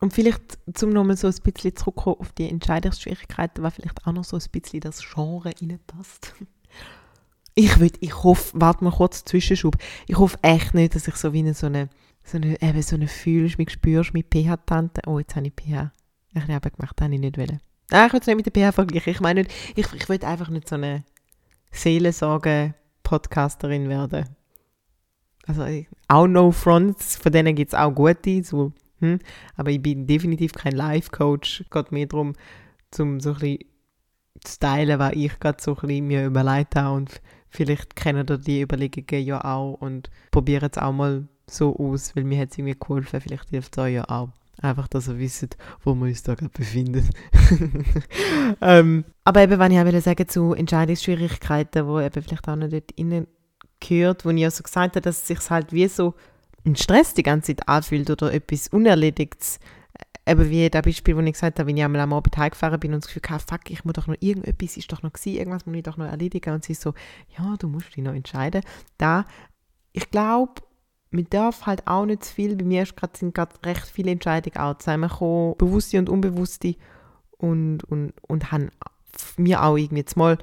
Und 0.00 0.12
vielleicht, 0.12 0.58
zum 0.74 0.90
nochmal 0.90 1.16
so 1.16 1.26
ein 1.26 1.34
bisschen 1.42 1.74
zurückkommen 1.74 2.16
auf 2.20 2.32
die 2.32 2.48
Entscheidungsschwierigkeiten, 2.48 3.64
was 3.64 3.74
vielleicht 3.74 4.06
auch 4.06 4.12
noch 4.12 4.24
so 4.24 4.36
ein 4.36 4.42
bisschen 4.52 4.80
das 4.80 5.02
Genre 5.02 5.52
reinpasst. 5.60 6.34
Ich 7.54 7.80
will, 7.80 7.90
ich 7.98 8.22
hoffe, 8.22 8.52
warte 8.54 8.84
mal 8.84 8.92
kurz 8.92 9.24
Zwischenschub, 9.24 9.76
ich 10.06 10.16
hoffe 10.16 10.38
echt 10.42 10.74
nicht, 10.74 10.94
dass 10.94 11.08
ich 11.08 11.16
so 11.16 11.32
wie 11.32 11.40
eine, 11.40 11.54
so 11.54 11.66
eine, 11.66 11.88
so 12.22 12.36
eine, 12.36 12.62
eben 12.62 12.82
so 12.82 12.94
eine 12.94 13.08
fühlst, 13.08 13.58
mich 13.58 13.70
spürst 13.70 14.14
mit 14.14 14.32
PH-Tante. 14.32 15.00
Oh, 15.08 15.18
jetzt 15.18 15.34
habe 15.34 15.48
ich 15.48 15.54
PH. 15.54 15.90
Ich 16.34 16.42
habe 16.42 16.70
gemacht, 16.70 16.94
das 16.94 17.04
habe 17.04 17.14
ich 17.14 17.20
nicht 17.20 17.36
wollen. 17.36 17.58
Nein, 17.90 18.06
ich 18.06 18.12
will 18.12 18.20
es 18.20 18.26
nicht 18.28 18.36
mit 18.36 18.46
der 18.46 18.52
PH 18.52 18.72
vergleichen. 18.72 19.12
Ich 19.12 19.20
meine 19.20 19.40
nicht, 19.40 19.52
ich, 19.74 19.92
ich 19.92 20.08
will 20.08 20.24
einfach 20.24 20.50
nicht 20.50 20.68
so 20.68 20.76
eine 20.76 21.02
Seelensorge-Podcasterin 23.08 23.88
werden. 23.88 24.28
Also 25.46 25.64
auch 26.08 26.26
No 26.26 26.50
Fronts, 26.52 27.16
von 27.16 27.32
denen 27.32 27.54
gibt 27.54 27.72
es 27.72 27.78
auch 27.78 27.94
gute, 27.94 28.44
so, 28.44 28.72
hm, 29.00 29.18
aber 29.56 29.70
ich 29.70 29.80
bin 29.80 30.06
definitiv 30.06 30.52
kein 30.52 30.74
Life-Coach. 30.74 31.62
Es 31.62 31.70
geht 31.70 31.92
mehr 31.92 32.06
darum, 32.06 32.34
zum 32.90 33.20
so 33.20 33.30
ein 33.30 33.38
bisschen 33.38 33.58
zu 34.44 34.52
stylen, 34.52 34.98
was 34.98 35.12
ich 35.14 35.38
gerade 35.40 35.62
so 35.62 35.74
ein 35.74 35.80
bisschen 35.80 36.06
mir 36.06 36.26
überlegt 36.26 36.76
habe 36.76 36.96
und 36.96 37.20
vielleicht 37.48 37.96
kennen 37.96 38.26
ihr 38.28 38.38
die 38.38 38.60
Überlegungen 38.60 39.24
ja 39.24 39.42
auch 39.42 39.74
und 39.74 40.10
probieren 40.30 40.68
es 40.70 40.78
auch 40.78 40.92
mal 40.92 41.26
so 41.46 41.74
aus, 41.76 42.14
weil 42.14 42.24
mir 42.24 42.40
hat 42.40 42.50
es 42.50 42.58
irgendwie 42.58 42.78
geholfen, 42.78 43.20
vielleicht 43.20 43.48
hilft 43.48 43.76
es 43.76 43.82
euch 43.82 43.94
ja 43.94 44.04
auch. 44.08 44.28
Einfach, 44.60 44.88
dass 44.88 45.08
ihr 45.08 45.18
wisst, 45.18 45.56
wo 45.84 45.94
wir 45.94 46.06
uns 46.06 46.24
da 46.24 46.34
gerade 46.34 46.50
befinden. 46.50 47.08
ähm, 48.60 49.04
aber 49.24 49.42
eben, 49.42 49.58
wenn 49.58 49.72
ich 49.72 49.78
auch 49.78 50.02
sagen 50.02 50.28
zu 50.28 50.52
Entscheidungsschwierigkeiten, 50.52 51.86
wo 51.86 52.00
eben 52.00 52.22
vielleicht 52.22 52.48
auch 52.48 52.56
noch 52.56 52.68
dort 52.68 52.90
innen 52.92 53.28
gehört, 53.78 54.24
wo 54.24 54.30
ich 54.30 54.40
ja 54.40 54.50
so 54.50 54.64
gesagt 54.64 54.96
habe, 54.96 55.00
dass 55.00 55.18
es 55.18 55.26
sich 55.28 55.50
halt 55.50 55.72
wie 55.72 55.86
so 55.86 56.14
ein 56.66 56.74
Stress 56.74 57.14
die 57.14 57.22
ganze 57.22 57.54
Zeit 57.54 57.68
anfühlt 57.68 58.10
oder 58.10 58.32
etwas 58.32 58.68
Unerledigtes. 58.68 59.60
Eben 60.26 60.50
wie 60.50 60.68
das 60.68 60.82
Beispiel, 60.82 61.16
wo 61.16 61.20
ich 61.20 61.32
gesagt 61.32 61.58
habe, 61.58 61.68
wenn 61.68 61.76
ich 61.76 61.84
einmal 61.84 62.02
am 62.02 62.12
Abend 62.12 62.36
heimgefahren 62.36 62.80
bin 62.80 62.92
und 62.92 63.04
das 63.04 63.12
Gefühl 63.12 63.30
hatte, 63.30 63.44
fuck, 63.48 63.70
ich 63.70 63.84
muss 63.84 63.94
doch 63.94 64.08
noch 64.08 64.16
irgendetwas, 64.20 64.76
ist 64.76 64.92
doch 64.92 65.02
noch 65.02 65.12
gewesen, 65.12 65.38
irgendwas 65.38 65.64
muss 65.64 65.76
ich 65.76 65.82
doch 65.84 65.96
noch 65.96 66.06
erledigen. 66.06 66.52
Und 66.52 66.64
sie 66.64 66.74
so, 66.74 66.92
ja, 67.38 67.54
du 67.58 67.68
musst 67.68 67.96
dich 67.96 68.04
noch 68.04 68.12
entscheiden. 68.12 68.62
Da, 68.98 69.24
ich 69.92 70.10
glaube, 70.10 70.60
man 71.10 71.26
darf 71.30 71.66
halt 71.66 71.86
auch 71.86 72.04
nicht 72.04 72.24
zu 72.24 72.34
viel, 72.34 72.56
bei 72.56 72.64
mir 72.64 72.84
grad, 72.84 73.16
sind 73.16 73.34
gerade 73.34 73.54
recht 73.64 73.86
viele 73.86 74.10
Entscheidungen 74.10 74.58
auch 74.58 74.78
zusammengekommen, 74.78 75.56
bewusste 75.56 75.98
und 75.98 76.08
unbewusste 76.08 76.74
und, 77.38 77.84
und, 77.84 78.12
und 78.26 78.52
haben 78.52 78.70
mir 79.36 79.62
auch 79.62 79.76
irgendwie 79.76 80.00
jetzt 80.00 80.16
mal 80.16 80.38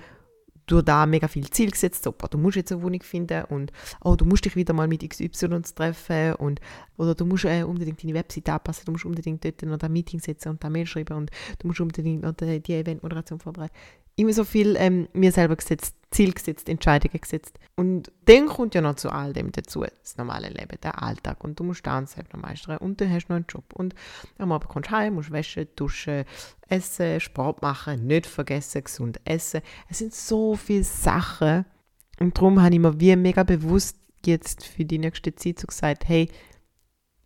durch 0.67 0.83
da 0.83 1.05
mega 1.05 1.27
viel 1.27 1.49
Ziel 1.49 1.71
gesetzt, 1.71 2.03
so, 2.03 2.11
du 2.29 2.37
musst 2.37 2.57
jetzt 2.57 2.71
eine 2.71 2.81
Wohnung 2.81 3.03
finden 3.03 3.43
und 3.45 3.71
oh, 4.03 4.15
du 4.15 4.25
musst 4.25 4.45
dich 4.45 4.55
wieder 4.55 4.73
mal 4.73 4.87
mit 4.87 5.07
XY 5.07 5.61
treffen 5.61 6.33
und 6.35 6.59
oder 6.97 7.13
du 7.13 7.25
musst 7.25 7.45
äh, 7.45 7.63
unbedingt 7.63 8.03
deine 8.03 8.15
Webseite 8.15 8.53
anpassen, 8.53 8.85
du 8.85 8.91
musst 8.93 9.05
unbedingt 9.05 9.45
dort 9.45 9.61
noch 9.63 9.79
ein 9.79 9.93
Meeting 9.93 10.19
setzen 10.19 10.49
und 10.49 10.63
da 10.63 10.69
Mail 10.69 10.87
schreiben 10.87 11.17
und 11.17 11.31
du 11.59 11.67
musst 11.67 11.81
unbedingt 11.81 12.23
noch 12.23 12.33
die 12.33 12.73
Eventmoderation 12.73 13.39
vorbereiten. 13.39 13.75
Immer 14.15 14.33
so 14.33 14.43
viel 14.43 14.75
ähm, 14.79 15.07
mir 15.13 15.31
selber 15.31 15.55
gesetzt, 15.55 15.95
Ziel 16.15 16.33
gesetzt, 16.33 16.69
Entscheidungen 16.69 17.19
gesetzt. 17.19 17.59
Und 17.75 18.09
dann 18.23 18.47
kommt 18.47 18.73
ja 18.73 18.81
noch 18.81 18.95
zu 18.95 19.09
all 19.09 19.33
dem 19.33 19.51
dazu, 19.51 19.83
das 19.83 20.15
normale 20.15 20.47
Leben, 20.47 20.77
der 20.81 21.03
Alltag. 21.03 21.43
Und 21.43 21.59
du 21.59 21.65
musst 21.65 21.85
da 21.85 22.05
selbst 22.05 22.33
noch 22.33 22.41
meistern 22.41 22.77
und 22.77 23.01
dann 23.01 23.11
hast 23.11 23.27
du 23.27 23.33
noch 23.33 23.35
einen 23.35 23.45
Job. 23.49 23.73
Und 23.73 23.93
am 24.37 24.53
Abend 24.53 24.69
kommst 24.69 24.91
du 24.91 24.95
heim, 24.95 25.15
musst 25.15 25.31
waschen, 25.31 25.67
duschen, 25.75 26.23
essen, 26.69 27.19
Sport 27.19 27.61
machen, 27.61 28.07
nicht 28.07 28.27
vergessen, 28.27 28.83
gesund 28.83 29.19
essen. 29.25 29.61
Es 29.89 29.97
sind 29.97 30.13
so 30.13 30.55
viele 30.55 30.85
Sachen. 30.85 31.65
Und 32.19 32.37
darum 32.37 32.61
habe 32.61 32.73
ich 32.73 32.79
mir 32.79 32.97
wie 32.99 33.15
mega 33.17 33.43
bewusst 33.43 33.97
jetzt 34.25 34.65
für 34.65 34.85
die 34.85 34.99
nächste 34.99 35.35
Zeit 35.35 35.59
so 35.59 35.67
gesagt, 35.67 36.07
hey, 36.07 36.29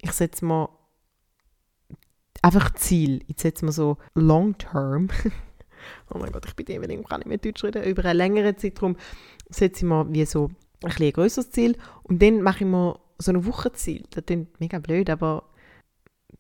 ich 0.02 0.12
setze 0.14 0.46
mir 0.46 0.70
einfach 2.42 2.74
Ziel. 2.74 3.24
Ich 3.28 3.40
setze 3.40 3.66
mir 3.66 3.72
so 3.72 3.98
long 4.16 4.58
term 4.58 5.10
oh 6.14 6.18
mein 6.18 6.32
Gott, 6.32 6.46
ich 6.46 6.56
bin 6.56 6.68
ich 6.68 7.08
kann 7.08 7.20
nicht 7.20 7.28
mehr 7.28 7.38
Deutsch 7.38 7.64
reden, 7.64 7.84
über 7.84 8.06
einen 8.06 8.18
längeren 8.18 8.58
Zeitraum 8.58 8.96
setze 9.50 9.86
ich 9.86 9.90
mir 9.90 10.06
wie 10.12 10.26
so 10.26 10.50
ein, 10.84 10.92
ein 10.92 11.12
größeres 11.12 11.52
Ziel 11.52 11.78
und 12.04 12.22
dann 12.22 12.42
mache 12.42 12.64
ich 12.64 12.70
mir 12.70 13.00
so 13.18 13.32
ein 13.32 13.46
Wochenziel. 13.46 14.04
Das 14.12 14.26
klingt 14.26 14.60
mega 14.60 14.80
blöd, 14.80 15.10
aber 15.10 15.44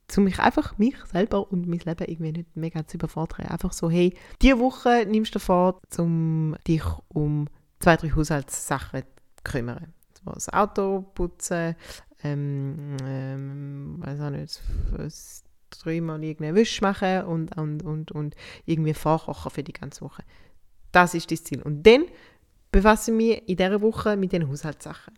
zu 0.08 0.22
mich 0.22 0.40
einfach 0.40 0.78
mich 0.78 0.96
selber 1.12 1.52
und 1.52 1.68
mein 1.68 1.80
Leben 1.80 2.06
irgendwie 2.08 2.32
nicht 2.32 2.56
mega 2.56 2.86
zu 2.86 2.98
überfordern. 2.98 3.48
Einfach 3.48 3.74
so, 3.74 3.90
hey, 3.90 4.16
diese 4.42 4.60
Woche 4.60 5.06
nimmst 5.08 5.36
du 5.36 5.40
vor, 5.40 5.80
um 5.98 6.56
dich 6.68 6.84
um 7.10 7.48
zwei, 7.80 7.96
drei 7.96 8.12
Haushaltssachen 8.12 9.04
zu 9.04 9.44
kümmern. 9.44 9.94
So 10.24 10.32
das 10.32 10.50
Auto 10.50 11.02
putzen, 11.14 11.76
ähm, 12.24 12.98
ähm, 13.04 13.96
weiß 14.00 14.20
auch 14.22 14.30
nicht, 14.32 14.62
dreimal 15.70 16.24
irgendeine 16.24 16.56
Wäsche 16.56 16.82
machen 16.82 17.24
und, 17.26 17.58
und, 17.58 17.84
und, 17.84 18.12
und 18.12 18.36
irgendwie 18.66 18.94
vorkochen 18.94 19.52
für 19.52 19.64
die 19.64 19.74
ganze 19.74 20.02
Woche. 20.02 20.24
Das 20.92 21.14
ist 21.14 21.32
das 21.32 21.44
Ziel. 21.44 21.62
Und 21.62 21.86
dann 21.86 22.06
befasse 22.72 23.12
ich 23.12 23.18
mich 23.18 23.50
in 23.50 23.58
dieser 23.58 23.82
Woche 23.82 24.18
mit 24.18 24.32
den 24.32 24.48
Haushaltssachen. 24.48 25.14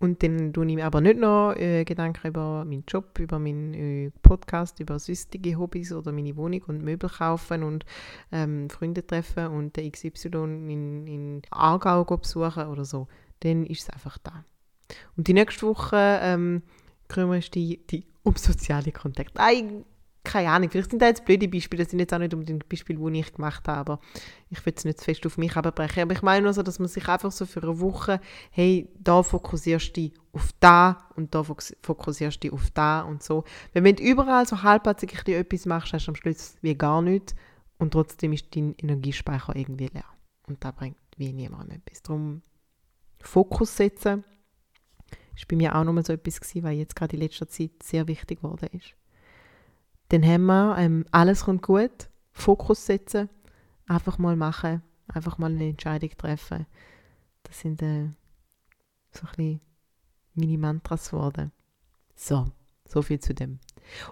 Und 0.00 0.22
dann 0.22 0.52
tue 0.52 0.66
ich 0.66 0.76
mir 0.76 0.86
aber 0.86 1.00
nicht 1.00 1.18
noch 1.18 1.54
äh, 1.56 1.84
Gedanken 1.84 2.28
über 2.28 2.64
meinen 2.64 2.84
Job, 2.86 3.18
über 3.18 3.40
meinen 3.40 3.74
äh, 3.74 4.10
Podcast, 4.22 4.78
über 4.78 4.98
sonstige 5.00 5.58
Hobbys 5.58 5.92
oder 5.92 6.12
meine 6.12 6.36
Wohnung 6.36 6.62
und 6.68 6.84
Möbel 6.84 7.10
kaufen 7.10 7.64
und 7.64 7.84
ähm, 8.30 8.70
Freunde 8.70 9.04
treffen 9.04 9.48
und 9.48 9.76
den 9.76 9.90
XY 9.90 10.28
in, 10.28 11.06
in 11.08 11.42
Aargau 11.50 12.04
besuchen 12.04 12.68
oder 12.68 12.84
so. 12.84 13.08
Dann 13.40 13.66
ist 13.66 13.82
es 13.82 13.90
einfach 13.90 14.18
da. 14.18 14.44
Und 15.16 15.26
die 15.26 15.34
nächste 15.34 15.66
Woche 15.66 16.20
ähm, 16.22 16.62
kümmerst 17.08 17.56
du 17.56 17.76
dich 17.76 18.06
um 18.28 18.36
soziale 18.36 18.92
Kontakte. 18.92 19.40
Keine 20.24 20.50
Ahnung, 20.50 20.68
vielleicht 20.68 20.90
sind 20.90 21.00
das 21.00 21.08
jetzt 21.10 21.24
blöde 21.24 21.48
Beispiele, 21.48 21.84
das 21.84 21.90
sind 21.90 22.00
jetzt 22.00 22.12
auch 22.12 22.18
nicht 22.18 22.34
unbedingt 22.34 22.68
Beispiele, 22.68 22.98
die 22.98 23.20
ich 23.20 23.32
gemacht 23.32 23.66
habe, 23.66 23.78
aber 23.78 24.00
ich 24.50 24.64
will 24.66 24.74
es 24.76 24.84
nicht 24.84 24.98
zu 24.98 25.04
fest 25.06 25.24
auf 25.24 25.38
mich 25.38 25.56
abbrechen. 25.56 26.02
Aber 26.02 26.12
ich 26.12 26.20
meine 26.20 26.42
nur 26.42 26.52
so, 26.52 26.62
dass 26.62 26.78
man 26.78 26.88
sich 26.88 27.08
einfach 27.08 27.32
so 27.32 27.46
für 27.46 27.62
eine 27.62 27.80
Woche, 27.80 28.20
hey, 28.50 28.90
da 28.98 29.22
fokussierst 29.22 29.96
du 29.96 30.10
auf 30.32 30.50
da 30.60 31.08
und 31.16 31.34
da 31.34 31.44
fokussierst 31.44 32.44
du 32.44 32.52
auf 32.52 32.70
da 32.72 33.00
und 33.02 33.22
so. 33.22 33.44
Weil 33.72 33.84
wenn 33.84 33.96
du 33.96 34.02
überall 34.02 34.46
so 34.46 34.62
halbherzig 34.62 35.14
etwas 35.28 35.64
machst, 35.64 35.94
hast 35.94 36.06
du 36.06 36.10
am 36.10 36.16
Schluss 36.16 36.56
wie 36.60 36.74
gar 36.74 37.00
nichts 37.00 37.34
und 37.78 37.92
trotzdem 37.92 38.34
ist 38.34 38.54
dein 38.54 38.74
Energiespeicher 38.76 39.56
irgendwie 39.56 39.86
leer. 39.86 40.04
Und 40.46 40.62
da 40.62 40.72
bringt 40.72 40.98
wie 41.16 41.32
niemandem 41.32 41.80
etwas. 41.86 42.02
Darum 42.02 42.42
Fokus 43.20 43.76
setzen, 43.76 44.24
ist 45.38 45.48
bei 45.48 45.56
mir 45.56 45.74
auch 45.74 45.84
nochmal 45.84 46.04
so 46.04 46.12
etwas 46.12 46.40
weil 46.62 46.76
jetzt 46.76 46.96
gerade 46.96 47.16
in 47.16 47.22
letzter 47.22 47.48
Zeit 47.48 47.70
sehr 47.82 48.08
wichtig 48.08 48.42
geworden 48.42 48.68
ist. 48.72 48.94
Dann 50.08 50.24
haben 50.24 50.46
wir 50.46 50.76
ähm, 50.78 51.04
alles 51.12 51.44
kommt 51.44 51.62
gut, 51.62 52.08
Fokus 52.32 52.86
setzen, 52.86 53.28
einfach 53.86 54.18
mal 54.18 54.36
machen, 54.36 54.82
einfach 55.06 55.38
mal 55.38 55.50
eine 55.50 55.68
Entscheidung 55.68 56.10
treffen. 56.16 56.66
Das 57.44 57.60
sind 57.60 57.82
äh, 57.82 58.08
so 59.12 59.26
ein 59.26 59.28
bisschen 59.36 59.60
meine 60.34 60.58
Mantras 60.58 61.10
geworden. 61.10 61.52
So, 62.16 62.46
so 62.86 63.02
viel 63.02 63.20
zu 63.20 63.34
dem. 63.34 63.60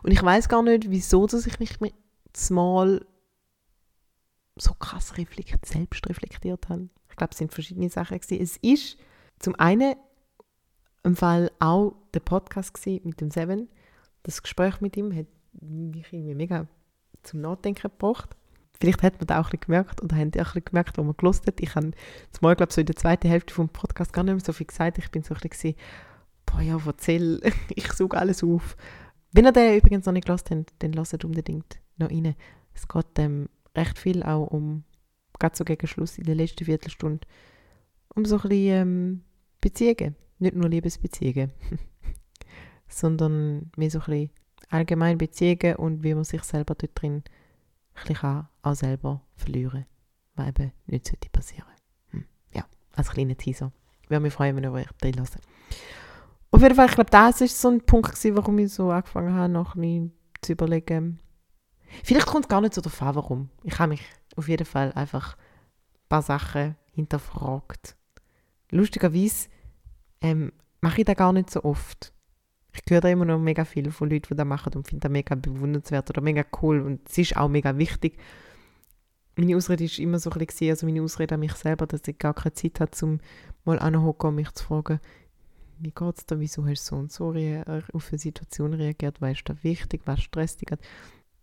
Und 0.03 0.13
ich 0.13 0.23
weiß 0.23 0.49
gar 0.49 0.63
nicht, 0.63 0.91
wieso 0.91 1.27
dass 1.27 1.47
ich 1.47 1.59
mich 1.59 1.79
mal 2.51 3.05
so 4.57 4.75
krass 4.75 5.17
reflektiert, 5.17 5.65
selbst 5.67 6.09
reflektiert 6.09 6.69
habe. 6.69 6.89
Ich 7.11 7.17
glaube, 7.17 7.33
es 7.33 7.39
sind 7.39 7.53
verschiedene 7.53 7.91
Sachen 7.91 8.19
gewesen. 8.19 8.43
Es 8.43 8.57
ist 8.59 8.97
zum 9.39 9.55
einen 9.57 9.97
im 11.07 11.17
Fall 11.17 11.51
auch 11.61 11.95
der 12.15 12.21
Podcast 12.21 12.85
mit 12.87 13.21
dem 13.21 13.31
Seven. 13.31 13.69
Das 14.25 14.43
Gespräch 14.43 14.81
mit 14.81 14.97
ihm 14.97 15.15
hat 15.15 15.27
mich 15.61 16.13
irgendwie 16.13 16.35
mega 16.35 16.67
zum 17.23 17.41
Nachdenken 17.41 17.91
gebracht. 17.91 18.37
Vielleicht 18.79 19.03
hat 19.03 19.19
man 19.19 19.27
das 19.27 19.39
auch 19.39 19.53
ein 19.53 19.61
gemerkt 19.61 20.03
oder 20.03 20.17
haben 20.17 20.33
die 20.33 20.41
auch 20.43 20.55
ein 20.55 20.65
gemerkt, 20.65 20.99
wo 20.99 21.03
man 21.03 21.17
gelost 21.17 21.47
hat. 21.47 21.61
Ich 21.61 21.75
habe 21.75 21.93
zumal, 22.33 22.57
glaube 22.57 22.73
so 22.73 22.81
in 22.81 22.87
der 22.87 22.97
zweiten 22.97 23.29
Hälfte 23.29 23.55
vom 23.55 23.69
Podcast 23.69 24.13
gar 24.13 24.23
nicht 24.25 24.35
mehr 24.35 24.45
so 24.45 24.53
viel 24.53 24.67
gesagt. 24.67 24.99
Ich 24.99 25.11
bin 25.11 25.23
so 25.23 25.35
ein 25.35 25.41
bisschen, 25.49 25.75
boah 26.45 26.61
ja, 26.61 26.79
erzähl, 26.85 27.41
ich 27.75 27.91
suche 27.93 28.19
alles 28.19 28.43
auf. 28.43 28.77
Wenn 29.33 29.47
ihr 29.47 29.53
den 29.53 29.79
übrigens 29.79 30.07
noch 30.07 30.13
nicht 30.13 30.27
gelost 30.27 30.51
habt, 30.51 30.75
dann 30.81 30.93
lasst 30.93 31.25
unbedingt 31.25 31.79
noch 31.97 32.11
rein. 32.11 32.35
Es 32.75 32.87
geht 32.87 33.19
ähm, 33.19 33.49
recht 33.77 33.99
viel 33.99 34.23
auch 34.23 34.49
um, 34.49 34.85
gerade 35.39 35.57
so 35.57 35.65
gegen 35.65 35.87
Schluss 35.87 36.19
in 36.19 36.25
der 36.25 36.35
letzten 36.35 36.65
Viertelstunde, 36.65 37.27
um 38.15 38.25
so 38.25 38.37
ein 38.37 38.43
bisschen 38.43 38.67
ähm, 38.69 39.21
Beziehungen. 39.61 40.17
Nicht 40.39 40.55
nur 40.55 40.69
Liebesbeziehungen, 40.69 41.51
sondern 42.89 43.71
mehr 43.77 43.91
so 43.91 43.99
ein 44.01 44.05
bisschen 44.05 44.31
allgemein 44.69 45.19
Beziehungen 45.19 45.77
und 45.77 46.03
wie 46.03 46.15
man 46.15 46.25
sich 46.25 46.43
selber 46.43 46.75
dort 46.75 47.01
drin 47.01 47.23
ein 47.95 48.07
bisschen 48.07 48.47
auch 48.63 48.75
selber 48.75 49.23
verlieren 49.37 49.87
was 50.37 50.49
eben 50.49 50.73
nicht 50.87 51.07
sollte 51.07 51.29
passieren. 51.31 51.67
Hm. 52.11 52.25
Ja, 52.53 52.65
als 52.95 53.11
kleiner 53.11 53.37
Teaser. 53.37 53.73
Ich 54.03 54.11
würde 54.11 54.21
mich 54.21 54.33
freuen, 54.33 54.57
wenn 54.57 54.65
ihr 54.65 54.73
euch 54.73 54.87
drin 55.01 55.15
lasst. 55.15 55.39
Auf 56.51 56.63
jeden 56.63 56.75
Fall, 56.75 56.87
ich 56.87 56.95
glaube, 56.95 57.11
das 57.11 57.41
war 57.41 57.49
so 57.49 57.69
ein 57.69 57.81
Punkt, 57.81 58.11
gewesen, 58.11 58.37
warum 58.37 58.59
ich 58.59 58.73
so 58.73 58.91
angefangen 58.91 59.35
habe, 59.35 59.53
noch 59.53 59.75
ein 59.75 59.81
bisschen 59.81 60.13
zu 60.43 60.53
überlegen. 60.53 61.19
Vielleicht 62.05 62.27
kommt 62.27 62.45
es 62.45 62.49
gar 62.49 62.61
nicht 62.61 62.75
so 62.75 62.81
darauf 62.81 63.03
an, 63.03 63.15
warum. 63.15 63.51
Ich 63.65 63.79
habe 63.79 63.91
mich 63.91 64.03
auf 64.37 64.49
jeden 64.49 64.67
Fall 64.67 64.93
einfach 64.93 65.37
ein 65.37 66.09
paar 66.09 66.23
Sachen 66.23 66.77
hinterfragt. 66.93 67.97
Lustigerweise 68.71 69.49
ähm, 70.27 70.53
mache 70.81 71.01
ich 71.01 71.05
das 71.05 71.17
gar 71.17 71.33
nicht 71.33 71.51
so 71.51 71.65
oft 71.65 72.13
ich 72.85 72.91
höre 72.91 73.01
da 73.01 73.09
immer 73.09 73.25
noch 73.25 73.39
mega 73.39 73.65
viel 73.65 73.91
von 73.91 74.11
Leuten, 74.11 74.29
die 74.31 74.37
das 74.37 74.47
machen 74.47 74.75
und 74.75 74.87
finde 74.87 75.03
das 75.03 75.13
mega 75.13 75.35
bewundernswert 75.35 76.11
oder 76.11 76.21
mega 76.21 76.45
cool 76.63 76.81
und 76.81 77.09
es 77.09 77.19
ist 77.19 77.37
auch 77.37 77.49
mega 77.49 77.77
wichtig. 77.79 78.19
Meine 79.37 79.57
Ausrede 79.57 79.85
ist 79.85 79.99
immer 79.99 80.19
so 80.19 80.31
ein 80.31 80.39
bisschen, 80.39 80.71
also 80.71 80.87
meine 80.87 81.03
Ausrede 81.03 81.35
an 81.35 81.41
mich 81.41 81.53
selber, 81.55 81.87
dass 81.87 82.07
ich 82.07 82.19
gar 82.19 82.35
keine 82.35 82.55
Zeit 82.55 82.81
habe, 82.81 82.93
um 83.03 83.21
mal 83.65 83.79
anzuhocken 83.79 84.31
und 84.31 84.37
mich 84.37 84.51
zu 84.53 84.65
fragen, 84.65 85.01
wie 85.79 85.91
geht 85.91 86.19
es 86.19 86.25
dir, 86.25 86.41
wieso 86.41 86.67
hast 86.67 86.91
du 86.91 86.95
so 86.95 86.97
und 86.97 87.13
so 87.13 87.29
auf 87.29 88.09
eine 88.09 88.19
Situation 88.19 88.73
reagiert, 88.73 89.21
was 89.21 89.33
ist 89.33 89.49
da 89.49 89.57
wichtig, 89.63 90.03
was 90.07 90.23
stresst 90.23 90.63
dich 90.63 90.71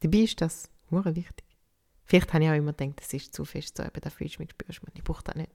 Dabei 0.02 0.18
ist 0.18 0.42
das 0.42 0.70
sehr 0.90 1.16
wichtig. 1.16 1.46
Vielleicht 2.06 2.34
habe 2.34 2.44
ich 2.44 2.50
auch 2.50 2.56
immer 2.56 2.74
gedacht, 2.74 3.00
das 3.00 3.14
ist 3.14 3.34
zu 3.34 3.46
fest 3.46 3.78
so, 3.78 3.84
eben, 3.84 4.02
da 4.02 4.10
fühlst 4.10 4.38
du 4.38 4.42
mich, 4.42 4.52
spürst 4.52 4.82
du 4.82 4.88
ich 4.94 5.04
brauche 5.04 5.24
das 5.24 5.36
nicht. 5.36 5.52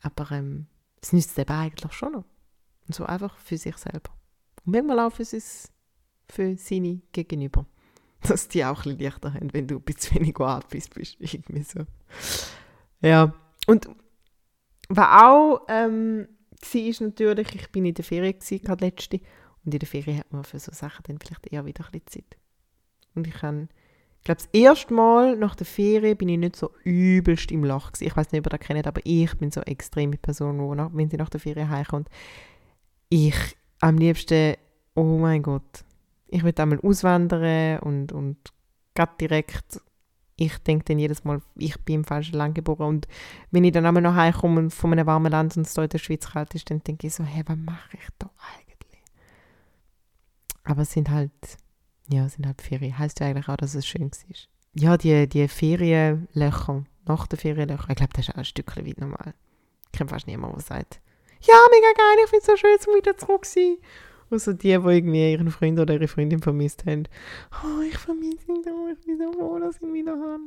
Aber 0.00 0.30
ähm, 0.32 0.66
es 1.04 1.12
nützt 1.12 1.38
eben 1.38 1.52
eigentlich 1.52 1.92
schon 1.92 2.12
noch. 2.12 2.24
Und 2.86 2.94
so 2.94 3.04
einfach 3.04 3.36
für 3.38 3.58
sich 3.58 3.76
selber. 3.76 4.10
Und 4.64 4.72
manchmal 4.72 5.00
auch 5.00 5.12
für, 5.12 5.24
sein, 5.24 5.42
für 6.28 6.56
seine 6.56 7.02
Gegenüber. 7.12 7.66
Dass 8.22 8.48
die 8.48 8.64
auch 8.64 8.86
ein 8.86 8.98
leichter 8.98 9.34
haben, 9.34 9.52
wenn 9.52 9.66
du 9.66 9.76
ein 9.76 9.82
bisschen 9.82 10.20
weniger 10.20 10.46
Artist 10.46 10.94
bist. 10.94 11.16
Irgendwie 11.20 11.62
so. 11.62 11.80
Ja. 13.02 13.34
Und 13.66 13.88
was 14.88 15.22
auch 15.22 15.66
ähm, 15.68 16.26
war, 16.50 16.80
ist 16.80 17.00
natürlich, 17.02 17.54
ich 17.54 17.70
bin 17.70 17.84
in 17.84 17.94
der 17.94 18.04
Ferien 18.04 18.38
gerade 18.38 18.84
letzte. 18.84 19.20
Und 19.64 19.74
in 19.74 19.78
der 19.78 19.88
Ferien 19.88 20.18
hat 20.18 20.32
man 20.32 20.44
für 20.44 20.58
so 20.58 20.72
Sachen 20.72 21.02
dann 21.06 21.18
vielleicht 21.18 21.46
eher 21.52 21.66
wieder 21.66 21.84
ein 21.84 21.92
bisschen 21.92 22.24
Zeit. 22.24 22.38
Und 23.14 23.26
ich 23.26 23.42
habe, 23.42 23.68
ich 24.24 24.26
glaube, 24.26 24.40
das 24.40 24.48
erste 24.58 24.94
Mal 24.94 25.36
nach 25.36 25.54
der 25.54 25.66
Ferien 25.66 26.16
bin 26.16 26.30
ich 26.30 26.38
nicht 26.38 26.56
so 26.56 26.70
übelst 26.82 27.52
im 27.52 27.62
Loch 27.62 27.92
gewesen. 27.92 28.06
Ich 28.06 28.16
weiß 28.16 28.32
nicht, 28.32 28.38
ob 28.40 28.46
ihr 28.46 28.56
das 28.56 28.66
kennt, 28.66 28.86
aber 28.86 29.02
ich 29.04 29.36
bin 29.36 29.50
so 29.50 29.60
eine 29.60 29.66
extreme 29.66 30.16
Person, 30.16 30.60
wo 30.60 30.74
nach, 30.74 30.88
wenn 30.94 31.10
sie 31.10 31.18
nach 31.18 31.28
der 31.28 31.40
Ferien 31.40 31.68
heimkommt, 31.68 32.08
ich 33.10 33.36
am 33.80 33.98
liebsten, 33.98 34.54
oh 34.94 35.18
mein 35.18 35.42
Gott, 35.42 35.84
ich 36.28 36.42
will 36.42 36.54
einmal 36.56 36.80
auswandern 36.80 37.80
und, 37.80 38.12
und 38.12 38.38
gerade 38.94 39.12
direkt, 39.20 39.82
ich 40.36 40.56
denke 40.56 40.86
dann 40.86 40.98
jedes 40.98 41.22
Mal, 41.24 41.42
ich 41.56 41.78
bin 41.82 41.96
im 41.96 42.04
falschen 42.04 42.36
Land 42.36 42.54
geboren 42.54 42.88
und 42.88 43.08
wenn 43.50 43.64
ich 43.64 43.72
dann 43.72 43.84
einmal 43.84 44.02
noch 44.02 44.14
heimkomme 44.14 44.70
von 44.70 44.92
einem 44.92 45.06
warmen 45.06 45.32
Land 45.32 45.54
und 45.58 45.66
es 45.66 45.74
da 45.74 45.82
in 45.82 45.90
der 45.90 45.98
Schweiz 45.98 46.30
kalt 46.30 46.54
ist, 46.54 46.70
dann 46.70 46.82
denke 46.82 47.08
ich 47.08 47.14
so, 47.14 47.24
hey, 47.24 47.42
was 47.44 47.58
mache 47.58 47.98
ich 47.98 48.08
da 48.18 48.30
eigentlich? 48.56 49.02
Aber 50.62 50.80
es 50.80 50.92
sind 50.92 51.10
halt, 51.10 51.58
ja, 52.08 52.28
sind 52.28 52.46
halt 52.46 52.60
Ferien. 52.62 52.98
Heißt 52.98 53.20
ja 53.20 53.26
eigentlich 53.26 53.48
auch, 53.48 53.56
dass 53.56 53.74
es 53.74 53.86
schön 53.86 54.10
war. 54.10 54.36
Ja, 54.74 54.96
die, 54.96 55.28
die 55.28 55.48
Ferienlöcher, 55.48 56.84
nach 57.06 57.26
den 57.26 57.38
Ferienlöcher, 57.38 57.90
ich 57.90 57.96
glaube, 57.96 58.12
das 58.14 58.28
ist 58.28 58.34
auch 58.34 58.38
ein 58.38 58.44
Stückchen 58.44 58.86
weit 58.86 59.00
normal. 59.00 59.34
Ich 59.86 59.98
kenne 59.98 60.10
fast 60.10 60.26
niemanden, 60.26 60.56
der 60.56 60.64
sagt, 60.64 61.00
ja, 61.40 61.54
mega 61.70 61.92
geil, 61.96 62.24
ich 62.24 62.30
finde 62.30 62.40
es 62.40 62.46
so 62.46 62.56
schön, 62.56 62.80
zum 62.80 62.94
wieder 62.94 63.16
zurück 63.16 63.44
zu 63.44 63.78
Außer 64.30 64.54
die, 64.54 64.68
die 64.68 64.72
irgendwie 64.72 65.32
ihren 65.32 65.50
Freund 65.50 65.78
oder 65.78 65.94
ihre 65.94 66.08
Freundin 66.08 66.40
vermisst 66.40 66.86
haben. 66.86 67.04
Oh, 67.62 67.80
ich 67.82 67.96
vermisse 67.98 68.48
ihn 68.48 68.62
doch, 68.64 68.88
ich 68.92 69.06
bin 69.06 69.18
so 69.18 69.32
froh, 69.32 69.58
dass 69.58 69.76
ich 69.76 69.82
ihn 69.82 69.94
wieder 69.94 70.12
habe. 70.12 70.42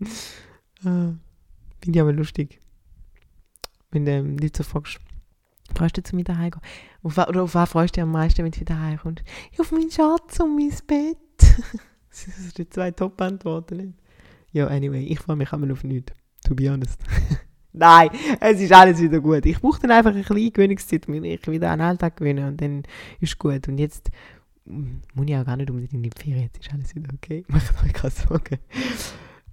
ah, 0.84 1.14
Finde 1.82 1.98
ich 1.98 2.00
aber 2.00 2.12
lustig. 2.12 2.60
Wenn 3.90 4.04
du 4.04 4.12
ähm, 4.12 4.36
Leute 4.38 4.62
so 4.62 4.68
fragst, 4.68 5.00
freust 5.76 5.96
du 5.96 6.02
zu 6.02 6.16
mir 6.16 6.24
daheim 6.24 6.50
gehen? 6.50 6.62
Oder 7.02 7.42
auf 7.42 7.54
was 7.54 7.70
freust 7.70 7.96
du 7.96 8.00
dich 8.00 8.02
am 8.02 8.12
meisten, 8.12 8.44
wenn 8.44 8.50
du 8.50 8.60
wieder 8.60 8.80
heimkommst? 8.80 9.22
Ja, 9.52 9.60
auf 9.60 9.72
meinen 9.72 9.90
Schatz 9.90 10.40
und 10.40 10.56
mein 10.56 10.72
Bett. 10.86 11.18
das 12.10 12.36
sind 12.36 12.58
die 12.58 12.68
zwei 12.68 12.90
Top-Antworten. 12.90 13.94
Ja, 14.52 14.68
anyway, 14.68 15.04
ich 15.04 15.20
freue 15.20 15.36
mich 15.36 15.52
immer 15.52 15.72
auf 15.72 15.84
nichts. 15.84 16.12
To 16.46 16.54
be 16.54 16.70
honest. 16.70 17.00
Nein, 17.72 18.08
es 18.40 18.60
ist 18.60 18.72
alles 18.72 19.00
wieder 19.00 19.20
gut. 19.20 19.44
Ich 19.44 19.60
brauche 19.60 19.80
dann 19.80 19.90
einfach 19.90 20.14
ein 20.14 20.22
bisschen 20.22 20.52
Gewöhnungszeit, 20.52 21.06
damit 21.06 21.24
ich 21.24 21.46
wieder 21.46 21.70
an 21.70 21.80
den 21.80 21.88
Alltag 21.88 22.16
gewöhne 22.16 22.48
und 22.48 22.58
dann 22.60 22.84
ist 23.20 23.32
es 23.32 23.38
gut. 23.38 23.68
Und 23.68 23.76
jetzt 23.76 24.10
mm, 24.64 25.00
muss 25.12 25.26
ich 25.28 25.36
auch 25.36 25.44
gar 25.44 25.58
nicht 25.58 25.70
unbedingt 25.70 25.92
in 25.92 26.02
die 26.02 26.10
Ferien, 26.18 26.44
jetzt 26.44 26.58
ist 26.58 26.72
alles 26.72 26.94
wieder 26.94 27.10
okay. 27.12 27.44
Macht 27.48 27.74
euch 27.84 27.92
keine 27.92 28.12
Sorgen. 28.12 28.58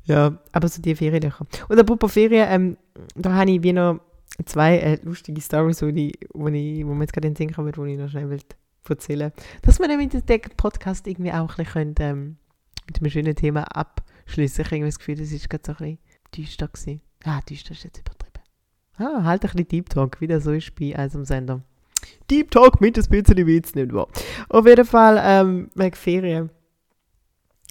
Ja, 0.05 0.37
aber 0.53 0.67
so 0.69 0.81
die 0.81 0.95
Ferienlöcher. 0.95 1.45
Und 1.67 1.79
apropos 1.79 2.13
Ferien, 2.13 2.47
ähm, 2.49 2.77
da 3.15 3.33
habe 3.33 3.51
ich 3.51 3.61
wie 3.61 3.73
noch 3.73 3.99
zwei 4.45 4.77
äh, 4.77 4.99
lustige 5.03 5.41
Stories, 5.41 5.81
wo, 5.81 5.91
die, 5.91 6.13
wo, 6.33 6.47
ich, 6.47 6.85
wo 6.85 6.93
mir 6.93 7.03
jetzt 7.03 7.13
gerade 7.13 7.27
in 7.27 7.33
den 7.33 7.37
Sinn 7.37 7.53
kommen, 7.53 7.71
die 7.71 7.93
ich 7.93 7.99
noch 7.99 8.09
schnell 8.09 8.29
will 8.29 8.39
erzählen 8.89 9.31
Dass 9.61 9.79
wir 9.79 9.87
dann 9.87 9.97
mit 9.97 10.13
dem 10.13 10.41
Podcast 10.57 11.07
irgendwie 11.07 11.31
auch 11.31 11.57
ein 11.57 11.65
bisschen 11.65 11.95
ähm, 11.99 12.37
mit 12.87 12.99
einem 12.99 13.09
schönen 13.09 13.35
Thema 13.35 13.63
abschließen. 13.63 14.65
Ich 14.65 14.71
habe 14.71 14.85
das 14.85 14.99
Gefühl, 14.99 15.15
das 15.15 15.31
ist 15.31 15.49
gerade 15.49 15.63
so 15.65 15.71
ein 15.71 15.77
bisschen 15.77 15.99
düster 16.35 16.67
gewesen. 16.67 17.01
Ah, 17.23 17.39
düster 17.41 17.71
ist 17.71 17.83
jetzt 17.83 17.99
übertrieben. 17.99 18.43
Ah, 18.97 19.23
halt 19.23 19.43
ein 19.43 19.51
bisschen 19.51 19.67
Deep 19.69 19.89
Talk, 19.89 20.19
wie 20.21 20.27
das 20.27 20.43
so 20.43 20.51
ist 20.51 20.75
bei 20.75 20.95
einem 20.95 21.25
Sender. 21.25 21.61
Deep 22.29 22.51
Talk 22.51 22.81
mit 22.81 22.97
ein 22.97 23.05
bisschen 23.05 23.47
Witz, 23.47 23.75
nicht 23.75 23.93
wahr? 23.93 24.07
Auf 24.49 24.67
jeden 24.67 24.85
Fall, 24.85 25.19
ähm, 25.23 25.69
wegen 25.75 25.95
Ferien. 25.95 26.49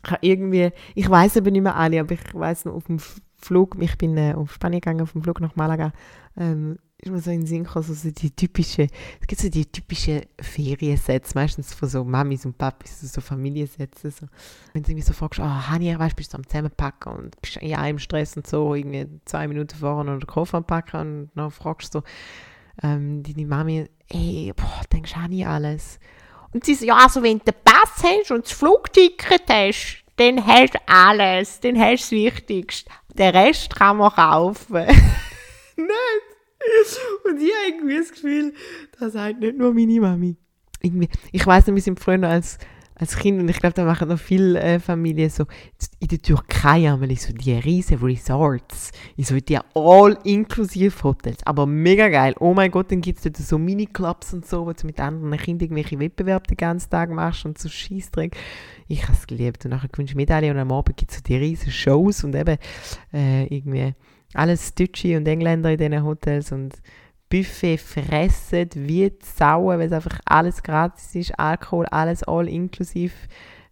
Ich 0.04 0.16
irgendwie, 0.22 0.70
ich 0.94 1.08
weiß 1.08 1.36
aber 1.36 1.50
nicht 1.50 1.62
mehr 1.62 1.76
alle, 1.76 2.00
aber 2.00 2.12
ich 2.12 2.34
weiß 2.34 2.64
noch 2.64 2.74
auf 2.74 2.84
dem 2.84 2.98
Flug, 3.42 3.76
ich 3.80 3.98
bin 3.98 4.16
äh, 4.16 4.34
auf 4.34 4.54
Spanien 4.54 4.80
gegangen, 4.80 5.02
auf 5.02 5.12
dem 5.12 5.22
Flug 5.22 5.40
nach 5.40 5.56
Malaga, 5.56 5.92
ähm, 6.36 6.78
ist 6.98 7.10
mir 7.10 7.18
so 7.18 7.30
in 7.32 7.40
den 7.40 7.46
Sinn 7.46 7.64
gekommen, 7.64 7.84
so 7.84 8.10
die 8.10 8.30
typischen, 8.30 8.88
es 9.20 9.26
gibt 9.26 9.40
so 9.40 9.48
die 9.48 9.66
typischen 9.66 10.22
Feriensätze, 10.40 11.32
meistens 11.34 11.74
von 11.74 11.88
so 11.88 12.04
Mamis 12.04 12.46
und 12.46 12.56
Papis, 12.56 13.00
so 13.00 13.20
Familiensätze, 13.20 14.12
so. 14.12 14.26
Wenn 14.72 14.84
du 14.84 14.90
irgendwie 14.90 15.06
so 15.06 15.12
fragst, 15.12 15.40
ah, 15.40 15.44
oh, 15.44 15.70
Hani, 15.70 15.98
weißt 15.98 16.14
bist 16.14 16.32
du 16.32 16.38
am 16.38 16.46
Zusammenpacken 16.46 17.12
und 17.12 17.42
bist 17.42 17.60
ja 17.60 17.84
im 17.86 17.98
Stress 17.98 18.36
und 18.36 18.46
so, 18.46 18.74
irgendwie 18.74 19.08
zwei 19.24 19.48
Minuten 19.48 19.76
vorher 19.76 20.04
noch 20.04 20.18
den 20.18 20.26
Koffer 20.26 20.62
packen 20.62 21.00
und 21.00 21.30
dann 21.34 21.50
fragst 21.50 21.94
du 21.94 21.98
so, 21.98 22.04
ähm, 22.82 23.22
deine 23.24 23.46
Mami, 23.46 23.88
ey, 24.08 24.52
boah, 24.54 24.82
denkst 24.92 25.14
du 25.14 25.20
Hani 25.20 25.44
alles? 25.44 25.98
Und 26.54 26.64
sie 26.64 26.74
so, 26.74 26.84
ja, 26.84 26.96
also 26.96 27.22
wenn 27.22 27.38
du 27.38 27.46
den 27.46 27.54
Pass 27.64 28.02
hast 28.04 28.30
und 28.30 28.44
das 28.44 28.52
Flugticket 28.52 29.42
hast, 29.48 30.04
dann 30.16 30.46
hast 30.46 30.74
du 30.74 30.78
alles, 30.86 31.60
dann 31.60 31.78
hast 31.78 32.10
du 32.10 32.16
das 32.16 32.34
Wichtigste. 32.34 32.90
Den 33.18 33.34
Rest 33.34 33.74
kann 33.74 33.98
man 33.98 34.12
kaufen. 34.12 34.86
nicht. 35.76 37.00
Und 37.24 37.40
ich 37.40 37.52
habe 37.52 37.68
irgendwie 37.68 37.98
das 37.98 38.10
Gefühl, 38.10 38.54
das 38.98 39.12
sagt 39.12 39.40
nicht 39.40 39.56
nur 39.56 39.74
meine 39.74 40.00
Mami. 40.00 40.36
Irgendwie, 40.80 41.08
ich 41.30 41.46
weiß 41.46 41.66
noch, 41.66 41.74
wir 41.74 41.82
sind 41.82 42.00
früher 42.00 42.22
als, 42.24 42.58
als 43.02 43.16
Kind 43.16 43.40
und 43.40 43.48
ich 43.48 43.58
glaube, 43.58 43.74
da 43.74 43.84
machen 43.84 44.08
noch 44.08 44.18
viele 44.18 44.60
äh, 44.60 44.78
Familien 44.78 45.28
so, 45.28 45.44
in 45.98 46.06
der 46.06 46.22
Türkei 46.22 46.82
haben 46.82 47.02
wir 47.02 47.16
so 47.16 47.32
die 47.32 47.52
riesen 47.52 47.98
Resorts, 47.98 48.92
in 49.16 49.24
so 49.24 49.36
die 49.40 49.58
all-inklusive 49.74 51.02
Hotels, 51.02 51.44
aber 51.44 51.66
mega 51.66 52.08
geil. 52.08 52.32
Oh 52.38 52.54
mein 52.54 52.70
Gott, 52.70 52.92
dann 52.92 53.00
gibt 53.00 53.18
es 53.18 53.24
dort 53.24 53.36
so 53.36 53.58
Mini-Clubs 53.58 54.34
und 54.34 54.46
so, 54.46 54.66
wo 54.66 54.72
du 54.72 54.86
mit 54.86 55.00
anderen 55.00 55.36
Kindern 55.36 55.64
irgendwelche 55.64 55.98
Wettbewerbe 55.98 56.46
den 56.46 56.56
ganzen 56.56 56.90
Tag 56.90 57.10
machst 57.10 57.44
und 57.44 57.58
so 57.58 57.68
Scheissdreck. 57.68 58.36
Ich 58.86 59.02
habe 59.02 59.14
es 59.14 59.26
geliebt 59.26 59.64
und 59.64 59.72
nachher 59.72 59.88
gewinnst 59.88 60.14
du 60.14 60.16
Medaille 60.16 60.52
und 60.52 60.58
am 60.58 60.70
Abend 60.70 60.96
gibt 60.96 61.10
es 61.10 61.16
so 61.16 61.22
die 61.24 61.34
riesen 61.34 61.72
Shows 61.72 62.22
und 62.22 62.36
eben 62.36 62.56
äh, 63.12 63.46
irgendwie 63.46 63.94
alles 64.32 64.76
Deutsche 64.76 65.16
und 65.16 65.26
Engländer 65.26 65.72
in 65.72 65.78
diesen 65.78 66.04
Hotels 66.04 66.52
und 66.52 66.74
Buffet 67.32 67.78
fressen 67.78 68.68
wie 68.74 69.10
Sauen, 69.22 69.78
weil 69.78 69.86
es 69.86 69.92
einfach 69.92 70.20
alles 70.26 70.62
gratis 70.62 71.14
ist, 71.14 71.38
Alkohol, 71.38 71.86
alles 71.86 72.22
all 72.24 72.46
inklusiv. 72.46 73.26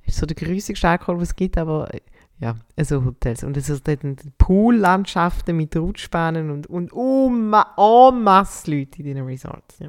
Ist 0.07 0.17
so 0.17 0.25
der 0.25 0.35
grüßigste 0.35 0.89
Alkohol, 0.89 1.21
was 1.21 1.29
es 1.29 1.37
gibt, 1.37 1.59
aber 1.59 1.91
ja, 2.39 2.57
also 2.75 3.05
Hotels. 3.05 3.45
Und 3.45 3.59
es 3.59 3.69
ist 3.69 3.87
dort 3.87 4.01
Poollandschaften 4.39 5.55
mit 5.55 5.77
Rutschbahnen 5.77 6.51
und, 6.51 6.69
und 6.69 6.91
oh, 6.95 7.31
oh 7.77 8.11
Masse 8.11 8.71
Leute 8.71 9.01
in 9.01 9.05
diesen 9.05 9.27
Resorts. 9.27 9.79
Ja. 9.79 9.89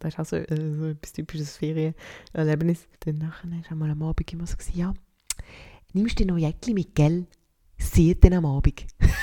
Das 0.00 0.14
ist 0.14 0.18
auch 0.18 0.24
so, 0.24 0.36
äh, 0.36 0.74
so 0.76 0.86
etwas 0.86 1.12
typisches 1.12 1.56
Ferienerlebnis. 1.56 2.88
Dann 2.98 3.18
nachher 3.18 3.60
ist 3.60 3.70
einmal 3.70 3.92
am 3.92 4.02
Abend 4.02 4.32
immer 4.32 4.48
so, 4.48 4.56
ja, 4.74 4.92
nimmst 5.92 6.18
du 6.18 6.26
noch 6.26 6.36
Jäckli 6.36 6.74
mit, 6.74 6.96
gell? 6.96 7.26
Sieht 7.78 8.24
dann 8.24 8.32
am 8.32 8.46
Abend. 8.46 8.84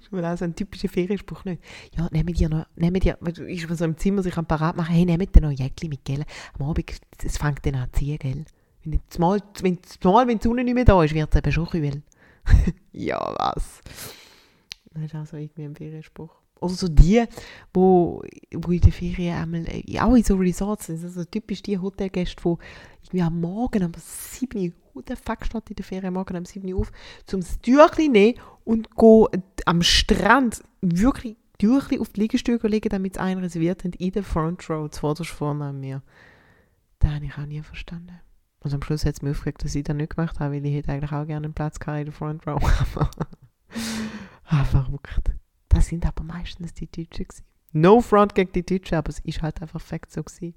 ist 0.00 0.12
mir 0.12 0.30
auch 0.30 0.36
so 0.36 0.44
ein 0.44 0.54
typischer 0.54 0.88
Ferienspruch 0.88 1.44
nicht. 1.44 1.62
Ja, 1.96 2.08
nehmt 2.10 2.40
ihr 2.40 2.48
noch, 2.48 2.66
nehmt 2.76 3.04
ihr, 3.04 3.18
ist 3.20 3.68
man 3.68 3.76
so 3.76 3.84
im 3.84 3.96
Zimmer 3.96 4.22
sich 4.22 4.36
am 4.36 4.46
Parat 4.46 4.76
machen, 4.76 4.94
hey, 4.94 5.04
nehmt 5.04 5.34
ihr 5.34 5.42
noch 5.42 5.50
Jäckli 5.50 5.88
mit, 5.88 6.04
gell? 6.04 6.24
Am 6.58 6.68
Abend, 6.68 6.92
es 7.22 7.36
fängt 7.38 7.64
dann 7.66 7.76
an 7.76 7.88
zu 7.92 8.00
ziehen, 8.00 8.18
gell? 8.18 8.44
Wenn 8.84 9.00
zumal, 9.08 9.42
wenn, 9.60 9.78
zumal, 9.82 10.26
wenn 10.26 10.38
die 10.38 10.44
Sonne 10.44 10.64
nicht 10.64 10.74
mehr 10.74 10.84
da 10.84 11.02
ist, 11.02 11.14
wird 11.14 11.34
es 11.34 11.38
eben 11.38 11.52
schon 11.52 11.66
kühl. 11.66 12.02
ja, 12.92 13.34
was? 13.38 13.80
Das 14.92 15.02
ist 15.02 15.14
auch 15.14 15.26
so 15.26 15.36
irgendwie 15.36 15.64
ein 15.64 15.76
Ferienspruch. 15.76 16.34
Oder 16.60 16.74
so 16.74 16.88
die, 16.88 17.24
wo, 17.72 18.22
wo 18.52 18.72
in 18.72 18.80
der 18.80 18.92
Ferien 18.92 19.36
einmal, 19.36 19.64
äh, 19.68 20.00
auch 20.00 20.14
in 20.14 20.24
so 20.24 20.36
Resorts, 20.36 20.88
das 20.88 21.00
sind 21.00 21.12
so 21.12 21.24
typisch 21.24 21.62
die 21.62 21.78
Hotelgäste, 21.78 22.42
die 22.42 22.56
irgendwie 23.06 23.22
am 23.22 23.40
Morgen 23.40 23.84
um 23.84 23.92
7 23.96 24.58
Uhr, 24.58 24.72
who 24.98 25.04
the 25.06 25.14
fuck 25.16 25.44
steht 25.44 25.70
in 25.70 25.76
der 25.76 25.84
Ferien 25.84 26.14
morgen 26.14 26.36
um 26.36 26.44
7 26.44 26.72
Uhr 26.72 26.80
auf, 26.80 26.92
zum 27.26 27.40
Türchen 27.62 28.12
nehmen 28.12 28.38
und 28.64 28.90
go 28.90 29.28
am 29.64 29.82
Strand 29.82 30.62
wirklich 30.80 31.36
Türchen 31.58 32.00
auf 32.00 32.10
die 32.10 32.20
Liegestühle 32.20 32.68
legen, 32.68 32.88
damit 32.88 33.16
es 33.16 33.18
einen 33.20 33.40
reserviert 33.40 33.84
haben, 33.84 33.92
in 33.92 34.12
der 34.12 34.22
Front 34.22 34.68
Row, 34.68 34.90
zuvorderst 34.90 35.30
vorne 35.30 35.66
an 35.66 35.80
mir. 35.80 36.02
Das 36.98 37.12
habe 37.12 37.24
ich 37.24 37.38
auch 37.38 37.46
nie 37.46 37.62
verstanden. 37.62 38.20
Und 38.60 38.74
am 38.74 38.82
Schluss 38.82 39.04
hat 39.04 39.14
es 39.14 39.22
mich 39.22 39.36
aufgeregt, 39.36 39.64
dass 39.64 39.74
ich 39.74 39.84
das 39.84 39.96
nicht 39.96 40.16
gemacht 40.16 40.40
habe, 40.40 40.56
weil 40.56 40.66
ich 40.66 40.74
hätte 40.74 40.92
eigentlich 40.92 41.12
auch 41.12 41.26
gerne 41.26 41.46
einen 41.46 41.54
Platz 41.54 41.78
in 41.86 42.04
der 42.06 42.12
Front 42.12 42.46
Row. 42.46 42.60
ah, 44.44 44.64
verrückt. 44.64 45.30
Das 45.68 45.86
sind 45.86 46.04
aber 46.06 46.24
meistens 46.24 46.74
die 46.74 46.86
Deutschen 46.86 47.28
gewesen. 47.28 47.44
No 47.72 48.00
front 48.00 48.34
gegen 48.34 48.52
die 48.52 48.66
Deutschen, 48.66 48.96
aber 48.96 49.10
es 49.10 49.20
ist 49.20 49.42
halt 49.42 49.62
einfach 49.62 49.80
fakt 49.80 50.10
so 50.10 50.22
gewesen. 50.22 50.54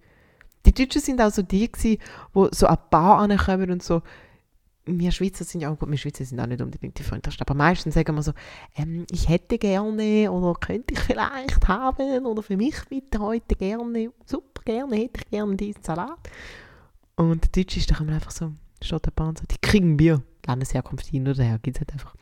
Die 0.66 0.74
Deutschen 0.74 1.02
sind 1.02 1.22
auch 1.22 1.32
so 1.32 1.42
die 1.42 1.72
gewesen, 1.72 2.02
wo 2.34 2.50
so 2.52 2.68
ein 2.68 2.78
Bar 2.90 3.20
ankommen 3.20 3.72
und 3.72 3.84
so, 3.84 4.02
wir 4.86 5.12
Schweizer 5.12 5.44
sind 5.44 5.62
ja 5.62 5.72
auch 5.72 5.78
gut, 5.78 5.90
wir 5.90 5.98
Schweizer 5.98 6.26
sind 6.26 6.40
auch 6.40 6.48
nicht 6.48 6.62
unbedingt 6.62 6.98
die 6.98 7.04
freundlichsten, 7.04 7.46
aber 7.48 7.56
meistens 7.56 7.94
sagen 7.94 8.16
wir 8.16 8.24
so, 8.24 8.34
ähm, 8.76 9.06
ich 9.12 9.30
hätte 9.30 9.58
gerne 9.58 10.32
oder 10.32 10.60
könnte 10.60 10.94
ich 10.94 11.00
vielleicht 11.00 11.68
haben 11.68 12.26
oder 12.26 12.42
für 12.42 12.58
mich 12.58 12.76
bitte 12.90 13.20
heute 13.20 13.56
gerne, 13.56 14.12
super 14.26 14.64
gerne, 14.64 14.96
hätte 14.96 15.22
ich 15.24 15.30
gerne 15.30 15.56
diesen 15.56 15.84
Salat. 15.84 16.30
Und 17.16 17.44
der 17.44 17.64
Deutsche 17.64 17.80
ist 17.80 17.92
doch 17.92 18.02
einfach 18.02 18.32
so, 18.32 18.54
steht 18.82 19.06
der 19.06 19.12
Bahn 19.12 19.36
so, 19.36 19.44
die 19.50 19.58
kriegen 19.62 19.98
Bier. 19.98 20.24
Landesherkunft 20.48 21.06
hin 21.06 21.28
oder 21.28 21.44
her, 21.44 21.60
gibt 21.62 21.78
es 21.78 21.82
halt 21.82 21.94
einfach. 21.94 22.16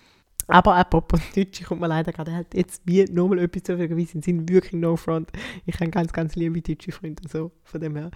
Aber 0.49 0.75
apropos 0.75 1.21
Deutsche 1.35 1.63
kommt 1.63 1.79
mir 1.81 1.88
leider 1.88 2.12
gerade 2.12 2.33
halt 2.33 2.53
jetzt 2.53 2.81
wie 2.85 3.05
nochmal 3.05 3.39
etwas 3.39 3.63
zu 3.63 3.77
sagen, 3.77 3.95
sie 3.97 4.05
sind 4.05 4.49
wirklich 4.49 4.73
no 4.73 4.95
front. 4.95 5.29
Ich 5.65 5.79
habe 5.79 5.91
ganz, 5.91 6.12
ganz 6.12 6.35
liebe 6.35 6.62
deutsche 6.62 6.91
Freunde, 6.91 7.27
so 7.27 7.51
von 7.63 7.79
dem 7.79 7.95
her. 7.95 8.09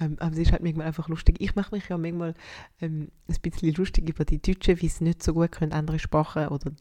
Ähm, 0.00 0.16
aber 0.18 0.32
es 0.32 0.38
ist 0.38 0.52
halt 0.52 0.62
manchmal 0.62 0.88
einfach 0.88 1.08
lustig. 1.08 1.36
Ich 1.38 1.54
mache 1.54 1.74
mich 1.74 1.88
ja 1.88 1.96
manchmal 1.96 2.34
ähm, 2.80 3.12
ein 3.28 3.36
bisschen 3.40 3.72
lustig 3.74 4.08
über 4.08 4.24
die 4.24 4.42
Deutschen, 4.42 4.80
wie 4.80 4.88
sie 4.88 5.04
nicht 5.04 5.22
so 5.22 5.32
gut 5.34 5.52
können 5.52 5.72
andere 5.72 5.98
Sprachen 5.98 6.48
oder 6.48 6.72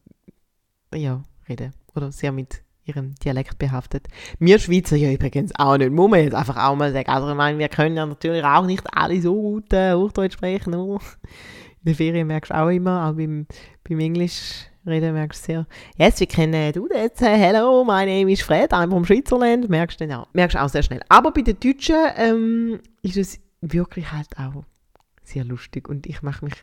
ja, 0.94 1.24
reden. 1.48 1.74
Oder 1.94 2.12
sehr 2.12 2.32
mit 2.32 2.64
ihrem 2.86 3.16
Dialekt 3.16 3.58
behaftet. 3.58 4.08
Wir 4.40 4.60
Schweizer 4.60 4.96
ja 4.96 5.12
übrigens 5.12 5.52
auch 5.56 5.78
nicht, 5.78 5.92
muss 5.92 6.10
man 6.10 6.22
jetzt 6.22 6.36
einfach 6.36 6.58
auch 6.58 6.76
mal 6.76 6.94
sagen. 6.94 7.10
Also 7.10 7.30
ich 7.30 7.36
meine, 7.36 7.58
wir 7.58 7.70
können 7.70 7.96
ja 7.96 8.06
natürlich 8.06 8.44
auch 8.44 8.66
nicht 8.66 8.84
alle 8.96 9.22
so 9.22 9.34
gut 9.34 9.74
äh, 9.74 9.94
Hochdeutsch 9.94 10.34
sprechen. 10.34 10.72
Nur 10.72 11.00
in 11.00 11.86
der 11.86 11.96
Ferien 11.96 12.28
merkst 12.28 12.52
du 12.52 12.56
auch 12.56 12.70
immer, 12.70 13.08
auch 13.08 13.14
beim, 13.14 13.48
beim 13.88 14.00
Englisch 14.00 14.68
reden 14.86 15.14
merkst 15.14 15.42
du 15.42 15.46
sehr. 15.46 15.68
Yes, 15.98 16.20
wir 16.20 16.28
kennen 16.28 16.74
du 16.74 16.88
jetzt. 16.94 17.22
Hello, 17.22 17.84
my 17.84 18.06
name 18.06 18.32
is 18.32 18.42
Fred, 18.42 18.72
I'm 18.72 18.90
from 18.90 19.06
Switzerland. 19.06 19.70
Merkst 19.70 20.00
du 20.00 20.18
auch, 20.18 20.28
merkst 20.34 20.58
auch 20.58 20.70
sehr 20.70 20.84
schnell. 20.84 21.02
Aber 21.10 21.32
bei 21.32 21.42
den 21.42 21.60
Deutschen 21.60 21.96
ähm, 22.18 22.80
ist 23.02 23.18
es 23.18 23.40
wirklich 23.62 24.12
halt 24.12 24.30
auch 24.38 24.64
sehr 25.24 25.44
lustig 25.44 25.90
und 25.90 26.06
ich 26.06 26.22
mache 26.22 26.46
mich, 26.46 26.54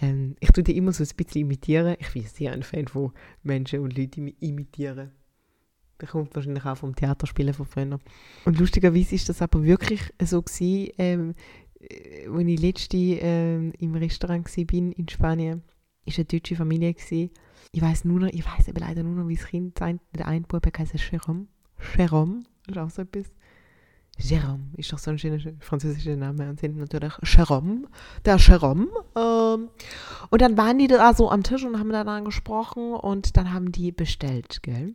ähm, 0.00 0.34
ich 0.40 0.50
tue 0.50 0.64
die 0.64 0.76
immer 0.76 0.92
so 0.92 1.04
ein 1.04 1.10
bisschen 1.16 1.42
imitieren. 1.42 1.96
Ich 1.98 2.12
bin 2.12 2.24
sehr 2.24 2.52
ein 2.52 2.62
Fan 2.62 2.88
von 2.88 3.12
Menschen 3.42 3.80
und 3.80 3.96
Leuten, 3.96 4.28
imitieren. 4.40 5.12
Das 5.98 6.10
kommt 6.10 6.34
wahrscheinlich 6.34 6.64
auch 6.64 6.76
vom 6.76 6.94
Theaterspielen 6.94 7.54
von 7.54 7.66
früher. 7.66 7.98
Und 8.44 8.58
lustigerweise 8.58 9.14
ist 9.14 9.28
das 9.28 9.42
aber 9.42 9.64
wirklich 9.64 10.00
so 10.22 10.42
gewesen, 10.42 10.92
ähm, 10.98 11.34
äh, 11.80 12.28
als 12.28 12.46
ich 12.46 12.60
letzte 12.60 12.96
ähm, 12.96 13.72
im 13.78 13.94
Restaurant 13.94 14.46
war 14.56 14.74
in 14.74 15.08
Spanien, 15.08 15.62
war 16.06 16.14
eine 16.14 16.24
deutsche 16.24 16.56
Familie. 16.56 16.94
Gewesen. 16.94 17.30
Ich 17.72 17.82
weiß 17.82 18.04
nur 18.04 18.20
noch, 18.20 18.28
ich 18.28 18.44
weiß 18.44 18.68
eben 18.68 18.78
leider 18.78 19.02
nur 19.02 19.14
noch, 19.14 19.28
wie 19.28 19.36
das 19.36 19.46
Kind 19.46 19.78
sein, 19.78 20.00
der 20.16 20.26
eine 20.26 20.46
Bub 20.46 20.64
heißt. 20.66 20.94
Jérôme, 20.94 21.46
das 22.66 22.76
ist 22.76 22.78
auch 22.78 22.90
so 22.90 23.02
etwas. 23.02 23.26
Jérôme 24.18 24.74
ist 24.76 24.92
doch 24.92 24.98
so 24.98 25.10
ein 25.12 25.18
schöner 25.18 25.38
französischer 25.60 26.16
Name 26.16 26.48
und 26.48 26.58
sind 26.58 26.76
natürlich 26.76 27.12
Jérôme, 27.22 27.84
der 28.24 28.38
Jérôme. 28.38 28.88
Ähm, 29.16 29.68
und 30.30 30.42
dann 30.42 30.56
waren 30.56 30.78
die 30.78 30.88
da 30.88 31.14
so 31.14 31.30
am 31.30 31.42
Tisch 31.44 31.64
und 31.64 31.78
haben 31.78 31.90
dann 31.90 32.24
gesprochen 32.24 32.94
und 32.94 33.36
dann 33.36 33.52
haben 33.52 33.70
die 33.70 33.92
bestellt, 33.92 34.62
gell? 34.62 34.94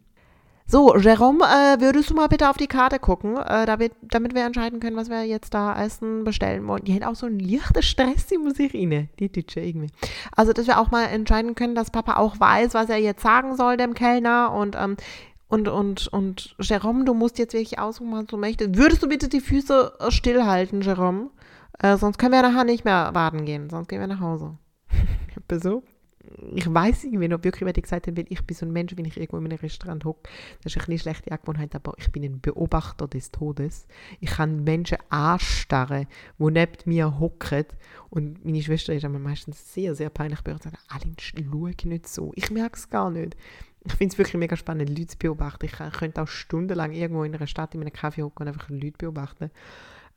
So, 0.65 0.95
Jerome, 0.97 1.43
äh, 1.43 1.81
würdest 1.81 2.09
du 2.09 2.13
mal 2.13 2.27
bitte 2.27 2.49
auf 2.49 2.57
die 2.57 2.67
Karte 2.67 2.97
gucken, 2.97 3.37
äh, 3.37 3.65
damit, 3.65 3.91
damit 4.01 4.33
wir 4.33 4.43
entscheiden 4.45 4.79
können, 4.79 4.95
was 4.95 5.09
wir 5.09 5.23
jetzt 5.23 5.53
da 5.53 5.79
essen, 5.83 6.23
bestellen 6.23 6.65
wollen. 6.67 6.83
Die 6.85 6.93
haben 6.93 7.03
auch 7.03 7.15
so 7.15 7.25
einen 7.25 7.39
leichten 7.39 7.83
Stress 7.83 8.31
in 8.31 8.43
Musik 8.43 8.71
die 8.71 9.31
Deutsche 9.31 9.59
irgendwie. 9.59 9.89
Also, 10.35 10.53
dass 10.53 10.67
wir 10.67 10.79
auch 10.79 10.89
mal 10.89 11.05
entscheiden 11.05 11.55
können, 11.55 11.75
dass 11.75 11.91
Papa 11.91 12.15
auch 12.15 12.39
weiß, 12.39 12.73
was 12.73 12.89
er 12.89 12.97
jetzt 12.97 13.21
sagen 13.21 13.55
soll 13.55 13.77
dem 13.77 13.93
Kellner 13.93 14.53
und, 14.53 14.75
ähm, 14.79 14.95
und, 15.49 15.67
und, 15.67 16.07
und 16.07 16.55
Jerome, 16.59 17.03
du 17.05 17.13
musst 17.13 17.37
jetzt 17.37 17.53
wirklich 17.53 17.77
aussuchen, 17.77 18.11
was 18.13 18.25
du 18.25 18.37
möchtest. 18.37 18.75
Würdest 18.75 19.03
du 19.03 19.09
bitte 19.09 19.27
die 19.27 19.41
Füße 19.41 19.93
äh, 19.99 20.11
stillhalten, 20.11 20.81
Jerome? 20.81 21.29
Äh, 21.79 21.97
sonst 21.97 22.17
können 22.17 22.33
wir 22.33 22.41
nachher 22.41 22.63
nicht 22.63 22.85
mehr 22.85 23.11
baden 23.11 23.45
gehen, 23.45 23.69
sonst 23.69 23.89
gehen 23.89 23.99
wir 23.99 24.07
nach 24.07 24.21
Hause. 24.21 24.57
so. 25.61 25.83
Ich 26.55 26.73
weiß 26.73 27.03
irgendwie 27.03 27.27
noch 27.27 27.43
wirklich, 27.43 27.67
wenn 27.67 27.75
ich 27.75 27.83
gesagt 27.83 28.07
habe, 28.07 28.25
ich 28.27 28.41
bin 28.43 28.55
so 28.55 28.65
ein 28.65 28.71
Mensch, 28.71 28.95
wenn 28.95 29.05
ich 29.05 29.17
irgendwo 29.17 29.37
in 29.37 29.45
einem 29.45 29.57
Restaurant 29.57 30.05
hocke, 30.05 30.29
das 30.63 30.75
ist 30.75 30.87
eine 30.87 30.97
schlechte 30.97 31.31
Angewohnheit, 31.31 31.75
aber 31.75 31.93
ich 31.97 32.11
bin 32.11 32.23
ein 32.23 32.39
Beobachter 32.39 33.07
des 33.07 33.31
Todes. 33.31 33.87
Ich 34.19 34.31
kann 34.31 34.63
Menschen 34.63 34.97
anstarren, 35.09 36.07
die 36.39 36.51
neben 36.51 36.77
mir 36.85 37.19
hocken 37.19 37.65
und 38.09 38.45
meine 38.45 38.61
Schwester 38.61 38.93
ist 38.93 39.07
meistens 39.07 39.73
sehr, 39.73 39.95
sehr 39.95 40.09
peinlich 40.09 40.41
bei 40.41 40.53
und 40.53 40.63
sagt, 40.63 40.77
Aline, 40.87 41.15
schau 41.19 41.69
nicht 41.87 42.07
so. 42.07 42.31
Ich 42.35 42.51
merke 42.51 42.77
es 42.77 42.89
gar 42.89 43.11
nicht. 43.11 43.35
Ich 43.85 43.93
finde 43.93 44.13
es 44.13 44.17
wirklich 44.17 44.35
mega 44.35 44.55
spannend, 44.55 44.89
Leute 44.89 45.07
zu 45.07 45.17
beobachten. 45.17 45.65
Ich 45.65 45.73
könnte 45.73 46.21
auch 46.21 46.27
stundenlang 46.27 46.93
irgendwo 46.93 47.25
in 47.25 47.35
einer 47.35 47.47
Stadt 47.47 47.75
in 47.75 47.81
einem 47.81 47.91
Kaffee 47.91 48.23
hocken 48.23 48.43
und 48.43 48.47
einfach 48.47 48.69
Leute 48.69 48.97
beobachten. 48.97 49.51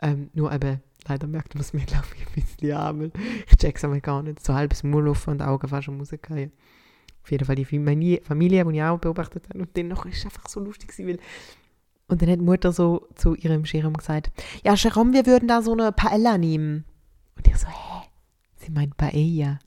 Ähm, 0.00 0.30
nur 0.34 0.52
eben, 0.52 0.80
leider 1.06 1.26
merkt 1.26 1.54
man 1.54 1.62
es 1.62 1.72
mir, 1.72 1.80
glaube 1.86 2.06
ich, 2.16 2.26
ein 2.26 2.34
bisschen 2.34 2.76
an. 2.76 3.12
Ich 3.48 3.56
check's 3.56 3.84
einmal 3.84 4.00
gar 4.00 4.22
nicht. 4.22 4.44
So 4.44 4.54
halbes 4.54 4.82
Maul 4.82 5.08
offen 5.08 5.30
und 5.30 5.42
Augen 5.42 5.68
fast 5.68 5.84
schon 5.84 5.98
rausgehen. 5.98 6.52
Auf 7.22 7.30
jeden 7.30 7.44
Fall 7.44 7.56
die 7.56 7.64
Familie, 7.64 8.64
die 8.64 8.76
ich 8.76 8.82
auch 8.82 8.98
beobachtet 8.98 9.48
habe. 9.48 9.60
Und 9.60 9.76
dann 9.76 9.88
noch 9.88 10.06
ist 10.06 10.18
es 10.18 10.24
einfach 10.26 10.48
so 10.48 10.60
lustig, 10.60 10.92
weil 10.98 11.18
und 12.08 12.22
dann 12.22 12.30
hat 12.30 12.38
die 12.38 12.44
Mutter 12.44 12.72
so 12.72 13.08
zu 13.16 13.34
ihrem 13.34 13.64
Jerome 13.64 13.96
gesagt, 13.96 14.30
ja, 14.64 14.74
Jerome, 14.74 15.12
wir 15.12 15.26
würden 15.26 15.48
da 15.48 15.60
so 15.60 15.72
eine 15.72 15.90
Paella 15.90 16.38
nehmen. 16.38 16.84
Und 17.36 17.48
ich 17.48 17.56
so, 17.56 17.66
hä? 17.66 18.06
Sie 18.56 18.70
meint 18.70 18.96
Paella. 18.96 19.58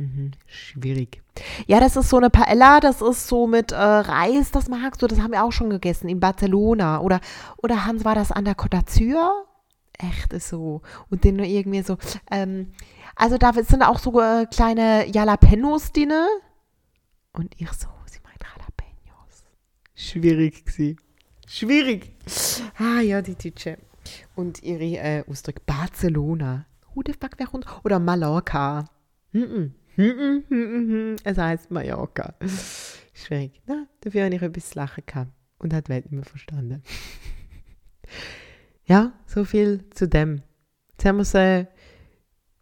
Mhm, 0.00 0.30
schwierig. 0.46 1.22
Ja, 1.66 1.78
das 1.78 1.94
ist 1.94 2.08
so 2.08 2.16
eine 2.16 2.30
Paella, 2.30 2.80
das 2.80 3.02
ist 3.02 3.28
so 3.28 3.46
mit 3.46 3.70
äh, 3.70 3.76
Reis, 3.76 4.50
das 4.50 4.66
magst 4.66 5.02
du, 5.02 5.06
das 5.06 5.20
haben 5.20 5.32
wir 5.32 5.44
auch 5.44 5.52
schon 5.52 5.68
gegessen 5.68 6.08
in 6.08 6.20
Barcelona. 6.20 7.02
Oder, 7.02 7.20
oder 7.58 7.84
Hans, 7.84 8.02
war 8.02 8.14
das 8.14 8.32
an 8.32 8.46
der 8.46 8.56
Côte 8.56 8.78
d'Azur? 8.78 9.44
Echt 9.98 10.32
so. 10.40 10.80
Und 11.10 11.26
dann 11.26 11.36
nur 11.36 11.44
irgendwie 11.44 11.82
so, 11.82 11.98
ähm, 12.30 12.72
also 13.14 13.36
da 13.36 13.52
sind 13.52 13.82
auch 13.82 13.98
so 13.98 14.18
äh, 14.22 14.46
kleine 14.46 15.06
Jalapenos 15.06 15.92
drin. 15.92 16.12
Und 17.34 17.54
ich 17.60 17.70
so, 17.72 17.88
sie 18.06 18.20
meint 18.24 18.42
Jalapenos. 18.42 19.44
Schwierig 19.94 20.64
gewesen. 20.64 20.96
Schwierig. 21.46 22.16
Ah 22.78 23.00
ja, 23.00 23.20
die 23.20 23.34
Tütsche. 23.34 23.76
Und 24.34 24.62
ihre 24.62 24.96
äh, 24.96 25.24
Ausdruck 25.28 25.66
Barcelona. 25.66 26.64
Who 26.94 27.02
the 27.04 27.12
fuck, 27.12 27.32
wer? 27.36 27.48
Oder 27.84 27.98
Mallorca. 27.98 28.86
Mm 29.32 29.42
-mm. 29.42 29.70
Es 31.24 31.36
heißt 31.38 31.70
Mallorca. 31.70 32.34
Schräg. 33.14 33.60
Na, 33.66 33.86
dafür 34.00 34.24
habe 34.24 34.34
ich 34.34 34.42
etwas 34.42 34.74
lachen 34.74 35.04
gehabt 35.06 35.32
und 35.58 35.74
hat 35.74 35.88
die 35.88 35.92
Welt 35.92 36.04
nicht 36.06 36.12
mehr 36.12 36.24
verstanden. 36.24 36.82
ja, 38.84 39.12
so 39.26 39.44
viel 39.44 39.84
zu 39.90 40.08
dem. 40.08 40.42
Jetzt 40.92 41.04
haben 41.04 41.16
wir 41.16 41.22
es 41.22 41.34
äh, 41.34 41.66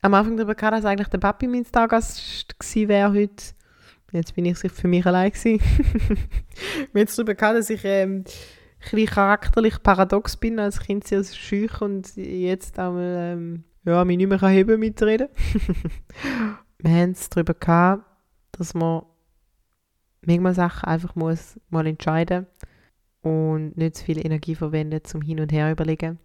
am 0.03 0.15
Anfang 0.15 0.37
darüber 0.37 0.55
gehabt, 0.55 0.77
dass 0.77 0.85
eigentlich 0.85 1.09
der 1.09 1.19
Papi 1.19 1.47
mein 1.47 1.65
Stargast 1.65 2.55
wäre 2.75 3.13
heute. 3.13 3.45
Jetzt 4.13 4.35
bin 4.35 4.47
ich 4.47 4.59
für 4.59 4.89
mich 4.89 5.05
allein 5.05 5.33
wir 5.43 5.59
haben 5.59 6.89
jetzt 6.95 7.19
darüber 7.19 7.35
gehabt, 7.35 7.59
dass 7.59 7.71
ich 7.71 7.85
ähm, 7.85 8.25
ein 8.93 9.07
charakterlich 9.07 9.83
paradox 9.83 10.37
bin, 10.37 10.59
als 10.59 10.81
Kind 10.81 11.07
sehr 11.07 11.25
schüch 11.25 11.81
und 11.83 12.17
jetzt 12.17 12.79
einmal 12.79 13.35
ähm, 13.35 13.65
ja, 13.85 14.05
mich 14.05 14.17
nicht 14.17 14.29
mehr 14.29 14.49
heben 14.49 14.81
mitreden 14.81 15.29
wir 16.79 16.91
haben 16.91 17.11
es 17.11 17.29
darüber 17.29 17.55
gehabt, 17.55 18.05
dass 18.53 18.75
man 18.75 19.03
manchmal 20.23 20.55
Sachen 20.55 20.89
einfach 20.89 21.15
muss 21.15 21.59
mal 21.71 21.87
entscheiden 21.87 22.47
und 23.23 23.77
nicht 23.77 23.97
zu 23.97 24.05
viel 24.05 24.25
Energie 24.25 24.55
verwenden 24.55 25.05
zum 25.05 25.23
Hin 25.23 25.41
und 25.41 25.53
Her 25.53 25.73
überlegen 25.73 26.19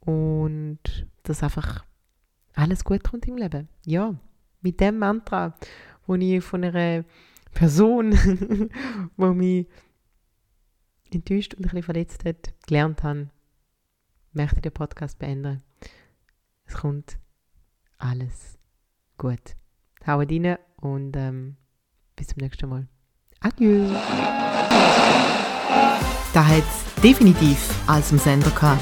und 0.00 0.78
dass 1.22 1.42
einfach 1.42 1.84
alles 2.54 2.84
gut 2.84 3.04
kommt 3.04 3.26
im 3.26 3.36
Leben. 3.36 3.68
Ja, 3.84 4.14
mit 4.60 4.80
dem 4.80 4.98
Mantra, 4.98 5.54
wo 6.06 6.14
ich 6.14 6.42
von 6.42 6.64
einer 6.64 7.04
Person, 7.52 8.12
wo 9.16 9.32
mich 9.32 9.68
enttäuscht 11.10 11.54
und 11.54 11.60
ein 11.60 11.62
bisschen 11.62 11.82
verletzt 11.82 12.24
hat, 12.24 12.54
gelernt 12.66 13.02
habe, 13.02 13.30
möchte 14.32 14.56
ich 14.56 14.62
den 14.62 14.72
Podcast 14.72 15.18
beenden. 15.18 15.62
Es 16.64 16.74
kommt 16.74 17.18
alles 17.98 18.57
Gut. 19.18 19.56
Hauen 20.06 20.28
rein 20.30 20.56
und 20.80 21.16
ähm, 21.16 21.56
bis 22.16 22.28
zum 22.28 22.38
nächsten 22.38 22.68
Mal. 22.68 22.86
Adieu. 23.40 23.88
Da 26.32 26.46
hat 26.46 26.62
es 26.62 27.02
definitiv 27.02 27.58
als 27.88 28.12
im 28.12 28.18
Sender 28.18 28.50
gehabt. 28.50 28.80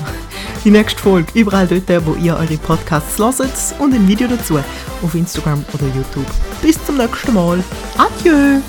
Die 0.64 0.70
nächste 0.70 1.01
Folge 1.01 1.38
überall 1.38 1.66
dort, 1.66 2.07
wo 2.07 2.14
ihr 2.14 2.37
eure 2.37 2.57
Podcasts 2.59 3.18
hört 3.18 3.81
und 3.81 3.94
ein 3.94 4.07
Video 4.07 4.29
dazu 4.29 4.59
auf 5.03 5.14
Instagram 5.14 5.64
oder 5.72 5.87
YouTube. 5.88 6.27
Bis 6.61 6.85
zum 6.85 6.99
nächsten 6.99 7.33
Mal. 7.33 7.62
Adieu. 7.96 8.61